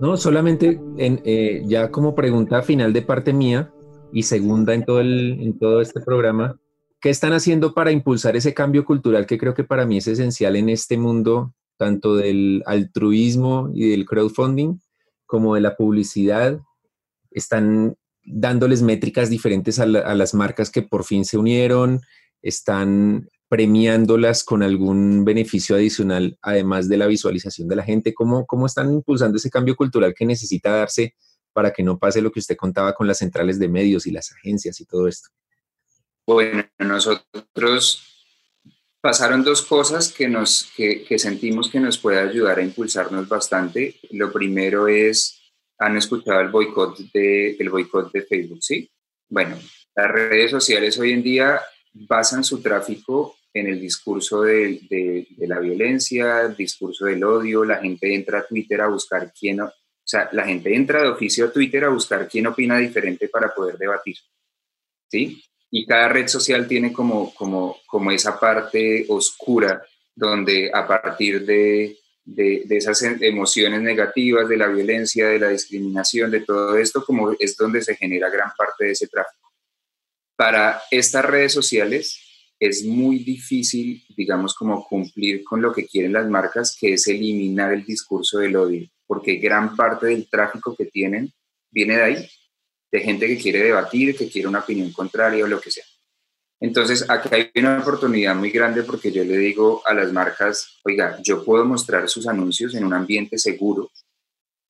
No, 0.00 0.16
solamente 0.16 0.80
en, 0.98 1.20
eh, 1.24 1.62
ya 1.66 1.90
como 1.90 2.14
pregunta 2.14 2.62
final 2.62 2.92
de 2.92 3.02
parte 3.02 3.32
mía, 3.32 3.72
y 4.12 4.22
segunda 4.22 4.74
en 4.74 4.84
todo, 4.84 5.00
el, 5.00 5.40
en 5.40 5.58
todo 5.58 5.80
este 5.80 6.00
programa, 6.00 6.58
¿qué 7.04 7.10
están 7.10 7.34
haciendo 7.34 7.74
para 7.74 7.92
impulsar 7.92 8.34
ese 8.34 8.54
cambio 8.54 8.86
cultural 8.86 9.26
que 9.26 9.36
creo 9.36 9.52
que 9.52 9.62
para 9.62 9.84
mí 9.84 9.98
es 9.98 10.06
esencial 10.06 10.56
en 10.56 10.70
este 10.70 10.96
mundo, 10.96 11.52
tanto 11.76 12.16
del 12.16 12.62
altruismo 12.64 13.68
y 13.74 13.90
del 13.90 14.06
crowdfunding, 14.06 14.80
como 15.26 15.54
de 15.54 15.60
la 15.60 15.76
publicidad? 15.76 16.62
Están 17.30 17.98
dándoles 18.24 18.80
métricas 18.80 19.28
diferentes 19.28 19.78
a, 19.80 19.84
las 19.84 20.32
marcas 20.32 20.70
que 20.70 20.80
por 20.80 21.04
fin 21.04 21.26
se 21.26 21.36
unieron, 21.36 22.00
están 22.40 23.28
premiándolas 23.50 24.42
con 24.42 24.62
algún 24.62 25.26
beneficio 25.26 25.76
adicional, 25.76 26.38
además 26.40 26.88
de 26.88 26.96
la 26.96 27.06
visualización 27.06 27.68
de 27.68 27.76
la 27.76 27.82
gente? 27.82 28.14
¿Cómo, 28.14 28.46
¿Cómo 28.46 28.64
están 28.64 28.90
impulsando 28.90 29.36
ese 29.36 29.50
cambio 29.50 29.76
cultural 29.76 30.14
que 30.14 30.24
necesita 30.24 30.70
darse 30.70 31.14
para 31.52 31.70
que 31.70 31.82
no 31.82 31.98
pase 31.98 32.22
lo 32.22 32.32
que 32.32 32.40
usted 32.40 32.56
contaba 32.56 32.94
con 32.94 33.06
las 33.06 33.18
centrales 33.18 33.58
de 33.58 33.68
medios 33.68 34.06
y 34.06 34.10
las 34.10 34.32
agencias 34.32 34.80
y 34.80 34.86
todo 34.86 35.06
esto? 35.06 35.28
Bueno, 36.26 36.64
nosotros 36.78 38.14
pasaron 39.00 39.44
dos 39.44 39.60
cosas 39.62 40.10
que, 40.10 40.28
nos, 40.28 40.70
que, 40.74 41.18
sentimos 41.18 41.68
que 41.68 41.80
nos 41.80 41.98
puede 41.98 42.20
ayudar 42.20 42.58
a 42.58 42.62
impulsarnos 42.62 43.28
bastante. 43.28 43.96
Lo 44.12 44.32
primero 44.32 44.88
es, 44.88 45.52
han 45.78 45.98
escuchado 45.98 46.40
el 46.40 46.48
boicot 46.48 46.98
de, 47.12 47.56
de 47.58 48.22
Facebook, 48.22 48.62
¿sí? 48.62 48.90
Bueno, 49.28 49.58
las 49.94 50.10
redes 50.10 50.50
sociales 50.50 50.98
hoy 50.98 51.12
en 51.12 51.22
día 51.22 51.60
basan 51.92 52.42
su 52.42 52.62
tráfico 52.62 53.36
en 53.52 53.68
el 53.68 53.80
discurso 53.80 54.42
de, 54.42 54.80
de, 54.88 55.26
de, 55.30 55.46
la 55.46 55.60
violencia, 55.60 56.40
el 56.40 56.56
discurso 56.56 57.04
del 57.04 57.22
odio, 57.22 57.64
la 57.64 57.76
gente 57.76 58.12
entra 58.14 58.40
a 58.40 58.46
Twitter 58.46 58.80
a 58.80 58.88
buscar 58.88 59.32
quién, 59.38 59.60
o 59.60 59.70
sea, 60.02 60.28
la 60.32 60.44
gente 60.44 60.74
entra 60.74 61.02
de 61.02 61.08
oficio 61.08 61.44
a 61.46 61.52
Twitter 61.52 61.84
a 61.84 61.90
buscar 61.90 62.26
quién 62.26 62.46
opina 62.46 62.78
diferente 62.78 63.28
para 63.28 63.54
poder 63.54 63.78
debatir. 63.78 64.16
¿Sí? 65.08 65.42
Y 65.74 65.86
cada 65.86 66.08
red 66.08 66.28
social 66.28 66.68
tiene 66.68 66.92
como, 66.92 67.34
como, 67.34 67.78
como 67.86 68.10
esa 68.12 68.38
parte 68.38 69.06
oscura 69.08 69.82
donde 70.14 70.70
a 70.72 70.86
partir 70.86 71.44
de, 71.44 71.98
de, 72.24 72.64
esas 72.70 73.02
emociones 73.02 73.80
negativas, 73.80 74.48
de 74.48 74.56
la 74.56 74.68
violencia, 74.68 75.26
de 75.26 75.40
la 75.40 75.48
discriminación, 75.48 76.30
de 76.30 76.40
todo 76.42 76.76
esto, 76.76 77.04
como 77.04 77.32
es 77.38 77.56
donde 77.56 77.82
se 77.82 77.96
genera 77.96 78.30
gran 78.30 78.52
parte 78.56 78.84
de 78.84 78.92
ese 78.92 79.08
tráfico. 79.08 79.50
Para 80.36 80.80
estas 80.90 81.24
redes 81.24 81.52
sociales 81.52 82.20
es 82.60 82.84
muy 82.84 83.18
difícil, 83.24 84.04
digamos, 84.16 84.54
como 84.54 84.86
cumplir 84.86 85.42
con 85.42 85.60
lo 85.60 85.72
que 85.72 85.86
quieren 85.86 86.12
las 86.12 86.28
marcas, 86.28 86.76
que 86.78 86.92
es 86.94 87.08
eliminar 87.08 87.72
el 87.72 87.84
discurso 87.84 88.38
del 88.38 88.54
odio 88.56 88.88
porque 89.06 89.36
gran 89.36 89.76
parte 89.76 90.06
del 90.06 90.28
tráfico 90.28 90.74
que 90.76 90.86
tienen 90.86 91.32
viene 91.70 91.96
de 91.96 92.02
ahí, 92.02 92.28
de 92.94 93.00
gente 93.00 93.26
que 93.26 93.36
quiere 93.36 93.60
debatir, 93.60 94.16
que 94.16 94.28
quiere 94.28 94.46
una 94.46 94.60
opinión 94.60 94.92
contraria 94.92 95.42
o 95.42 95.48
lo 95.48 95.60
que 95.60 95.72
sea. 95.72 95.82
Entonces, 96.60 97.04
aquí 97.10 97.28
hay 97.32 97.50
una 97.56 97.80
oportunidad 97.80 98.36
muy 98.36 98.50
grande 98.50 98.84
porque 98.84 99.10
yo 99.10 99.24
le 99.24 99.36
digo 99.36 99.82
a 99.84 99.92
las 99.92 100.12
marcas, 100.12 100.78
oiga, 100.84 101.18
yo 101.20 101.44
puedo 101.44 101.64
mostrar 101.64 102.08
sus 102.08 102.28
anuncios 102.28 102.72
en 102.76 102.84
un 102.84 102.94
ambiente 102.94 103.36
seguro, 103.36 103.90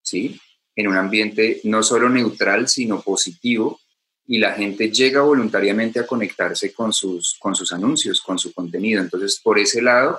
¿sí? 0.03 0.41
En 0.75 0.89
un 0.89 0.97
ambiente 0.97 1.61
no 1.65 1.83
solo 1.83 2.09
neutral, 2.09 2.67
sino 2.67 3.03
positivo, 3.03 3.79
y 4.27 4.39
la 4.39 4.55
gente 4.55 4.91
llega 4.91 5.21
voluntariamente 5.21 6.01
a 6.01 6.07
conectarse 6.07 6.73
con 6.73 6.95
sus, 6.95 7.37
con 7.39 7.55
sus 7.55 7.75
anuncios, 7.75 8.23
con 8.23 8.39
su 8.39 8.55
contenido. 8.55 9.03
Entonces, 9.03 9.39
por 9.39 9.59
ese 9.59 9.83
lado, 9.83 10.19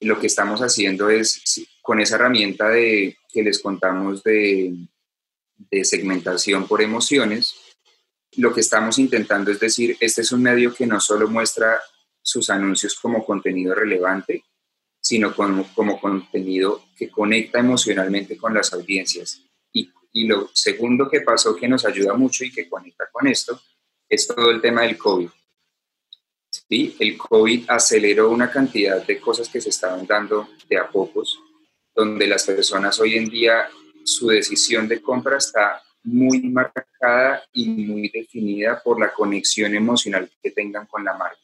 lo 0.00 0.20
que 0.20 0.26
estamos 0.26 0.60
haciendo 0.60 1.08
es, 1.08 1.42
con 1.80 1.98
esa 1.98 2.16
herramienta 2.16 2.68
de, 2.68 3.16
que 3.32 3.42
les 3.42 3.58
contamos 3.58 4.22
de, 4.22 4.74
de 5.58 5.84
segmentación 5.84 6.66
por 6.66 6.80
emociones, 6.80 7.54
lo 8.36 8.54
que 8.54 8.60
estamos 8.60 8.98
intentando 8.98 9.50
es 9.50 9.60
decir, 9.60 9.96
este 10.00 10.22
es 10.22 10.32
un 10.32 10.42
medio 10.42 10.72
que 10.72 10.86
no 10.86 11.00
solo 11.00 11.28
muestra 11.28 11.80
sus 12.22 12.50
anuncios 12.50 12.94
como 12.94 13.24
contenido 13.24 13.74
relevante, 13.74 14.44
sino 15.00 15.34
como, 15.34 15.72
como 15.74 16.00
contenido 16.00 16.84
que 16.96 17.10
conecta 17.10 17.58
emocionalmente 17.58 18.36
con 18.36 18.54
las 18.54 18.72
audiencias. 18.72 19.42
Y, 19.72 19.90
y, 20.12 20.26
lo 20.26 20.50
segundo 20.52 21.08
que 21.08 21.22
pasó 21.22 21.56
que 21.56 21.68
nos 21.68 21.84
ayuda 21.84 22.14
mucho 22.14 22.44
y 22.44 22.52
que 22.52 22.68
conecta 22.68 23.08
con 23.10 23.26
esto 23.26 23.60
es 24.08 24.26
todo 24.26 24.50
el 24.50 24.60
tema 24.60 24.82
del 24.82 24.98
COVID. 24.98 25.28
¿Sí? 26.50 26.96
El 26.98 27.16
COVID 27.16 27.64
aceleró 27.68 28.30
una 28.30 28.50
cantidad 28.50 29.04
de 29.06 29.20
cosas 29.20 29.48
que 29.48 29.60
se 29.60 29.70
estaban 29.70 30.06
dando 30.06 30.48
de 30.68 30.78
a 30.78 30.88
pocos 30.88 31.38
donde 31.98 32.28
las 32.28 32.44
personas 32.44 33.00
hoy 33.00 33.16
en 33.16 33.28
día 33.28 33.68
su 34.08 34.28
decisión 34.28 34.88
de 34.88 35.00
compra 35.00 35.38
está 35.38 35.82
muy 36.02 36.40
marcada 36.40 37.42
y 37.52 37.68
muy 37.68 38.08
definida 38.08 38.82
por 38.82 38.98
la 39.00 39.12
conexión 39.12 39.74
emocional 39.74 40.30
que 40.42 40.50
tengan 40.50 40.86
con 40.86 41.04
la 41.04 41.14
marca. 41.14 41.40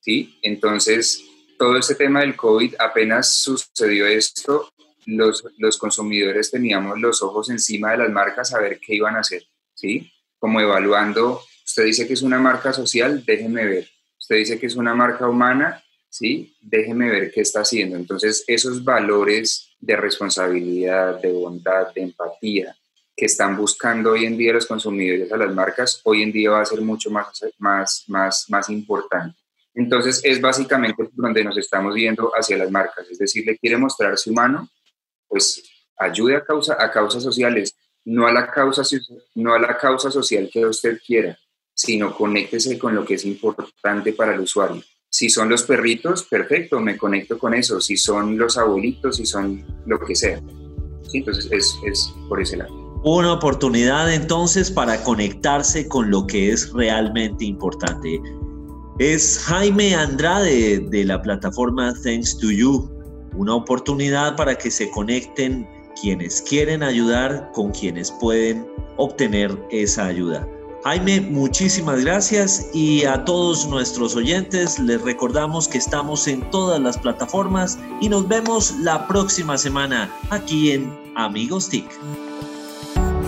¿sí? 0.00 0.38
Entonces, 0.42 1.24
todo 1.58 1.76
este 1.76 1.94
tema 1.94 2.20
del 2.20 2.36
COVID, 2.36 2.74
apenas 2.78 3.32
sucedió 3.32 4.06
esto, 4.06 4.72
los, 5.06 5.44
los 5.58 5.78
consumidores 5.78 6.50
teníamos 6.50 7.00
los 7.00 7.22
ojos 7.22 7.50
encima 7.50 7.92
de 7.92 7.98
las 7.98 8.10
marcas 8.10 8.54
a 8.54 8.60
ver 8.60 8.78
qué 8.78 8.94
iban 8.94 9.16
a 9.16 9.20
hacer, 9.20 9.42
¿sí? 9.74 10.12
Como 10.38 10.60
evaluando 10.60 11.42
Usted 11.72 11.84
dice 11.84 12.06
que 12.06 12.12
es 12.12 12.20
una 12.20 12.38
marca 12.38 12.70
social, 12.74 13.24
déjeme 13.24 13.64
ver. 13.64 13.88
Usted 14.18 14.36
dice 14.36 14.58
que 14.58 14.66
es 14.66 14.76
una 14.76 14.94
marca 14.94 15.26
humana, 15.26 15.82
¿sí? 16.10 16.54
Déjeme 16.60 17.08
ver 17.10 17.32
qué 17.32 17.40
está 17.40 17.60
haciendo. 17.60 17.96
Entonces, 17.96 18.44
esos 18.46 18.84
valores 18.84 19.71
de 19.82 19.96
responsabilidad, 19.96 21.20
de 21.20 21.32
bondad, 21.32 21.92
de 21.92 22.02
empatía 22.02 22.74
que 23.14 23.26
están 23.26 23.56
buscando 23.56 24.12
hoy 24.12 24.24
en 24.24 24.38
día 24.38 24.54
los 24.54 24.66
consumidores 24.66 25.30
a 25.30 25.36
las 25.36 25.54
marcas, 25.54 26.00
hoy 26.04 26.22
en 26.22 26.32
día 26.32 26.50
va 26.50 26.62
a 26.62 26.64
ser 26.64 26.80
mucho 26.80 27.10
más, 27.10 27.44
más, 27.58 28.04
más, 28.06 28.46
más 28.48 28.70
importante. 28.70 29.36
Entonces, 29.74 30.20
es 30.24 30.40
básicamente 30.40 31.10
donde 31.12 31.44
nos 31.44 31.58
estamos 31.58 31.94
viendo 31.94 32.30
hacia 32.34 32.56
las 32.56 32.70
marcas. 32.70 33.10
Es 33.10 33.18
decir, 33.18 33.44
le 33.44 33.58
quiere 33.58 33.76
mostrarse 33.76 34.30
humano, 34.30 34.68
pues 35.28 35.62
ayude 35.96 36.36
a, 36.36 36.44
causa, 36.44 36.76
a 36.78 36.90
causas 36.90 37.22
sociales, 37.22 37.74
no 38.04 38.26
a, 38.26 38.32
la 38.32 38.50
causa, 38.50 38.82
no 39.34 39.52
a 39.52 39.58
la 39.58 39.76
causa 39.76 40.10
social 40.10 40.48
que 40.52 40.64
usted 40.64 41.00
quiera, 41.04 41.38
sino 41.74 42.14
conéctese 42.14 42.78
con 42.78 42.94
lo 42.94 43.04
que 43.04 43.14
es 43.14 43.24
importante 43.24 44.12
para 44.12 44.34
el 44.34 44.40
usuario. 44.40 44.82
Si 45.12 45.28
son 45.28 45.50
los 45.50 45.62
perritos, 45.64 46.22
perfecto, 46.22 46.80
me 46.80 46.96
conecto 46.96 47.38
con 47.38 47.52
eso. 47.52 47.82
Si 47.82 47.98
son 47.98 48.38
los 48.38 48.56
abuelitos, 48.56 49.18
si 49.18 49.26
son 49.26 49.62
lo 49.84 50.00
que 50.00 50.16
sea. 50.16 50.40
Entonces 51.12 51.48
es, 51.50 51.76
es 51.86 52.14
por 52.30 52.40
ese 52.40 52.56
lado. 52.56 52.74
Una 53.04 53.34
oportunidad 53.34 54.10
entonces 54.10 54.70
para 54.70 55.02
conectarse 55.04 55.86
con 55.86 56.10
lo 56.10 56.26
que 56.26 56.50
es 56.50 56.72
realmente 56.72 57.44
importante. 57.44 58.22
Es 58.98 59.38
Jaime 59.40 59.94
Andrade 59.94 60.78
de 60.78 61.04
la 61.04 61.20
plataforma 61.20 61.92
Thanks 62.02 62.38
to 62.38 62.50
You. 62.50 62.90
Una 63.34 63.56
oportunidad 63.56 64.34
para 64.36 64.54
que 64.54 64.70
se 64.70 64.90
conecten 64.92 65.68
quienes 66.00 66.40
quieren 66.40 66.82
ayudar 66.82 67.50
con 67.52 67.70
quienes 67.72 68.10
pueden 68.12 68.66
obtener 68.96 69.54
esa 69.70 70.06
ayuda. 70.06 70.48
Jaime, 70.84 71.20
muchísimas 71.20 72.04
gracias 72.04 72.68
y 72.74 73.04
a 73.04 73.24
todos 73.24 73.68
nuestros 73.68 74.16
oyentes 74.16 74.80
les 74.80 75.00
recordamos 75.00 75.68
que 75.68 75.78
estamos 75.78 76.26
en 76.26 76.40
todas 76.50 76.80
las 76.80 76.98
plataformas 76.98 77.78
y 78.00 78.08
nos 78.08 78.26
vemos 78.26 78.74
la 78.80 79.06
próxima 79.06 79.56
semana 79.56 80.12
aquí 80.30 80.72
en 80.72 80.92
Amigos 81.14 81.68
TIC. 81.68 81.86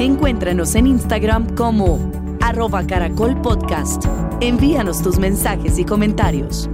Encuéntranos 0.00 0.74
en 0.74 0.88
Instagram 0.88 1.55
como 1.55 2.00
arroba 2.40 2.84
caracol 2.84 3.40
podcast. 3.40 4.05
Envíanos 4.40 5.00
tus 5.00 5.20
mensajes 5.20 5.78
y 5.78 5.84
comentarios. 5.84 6.68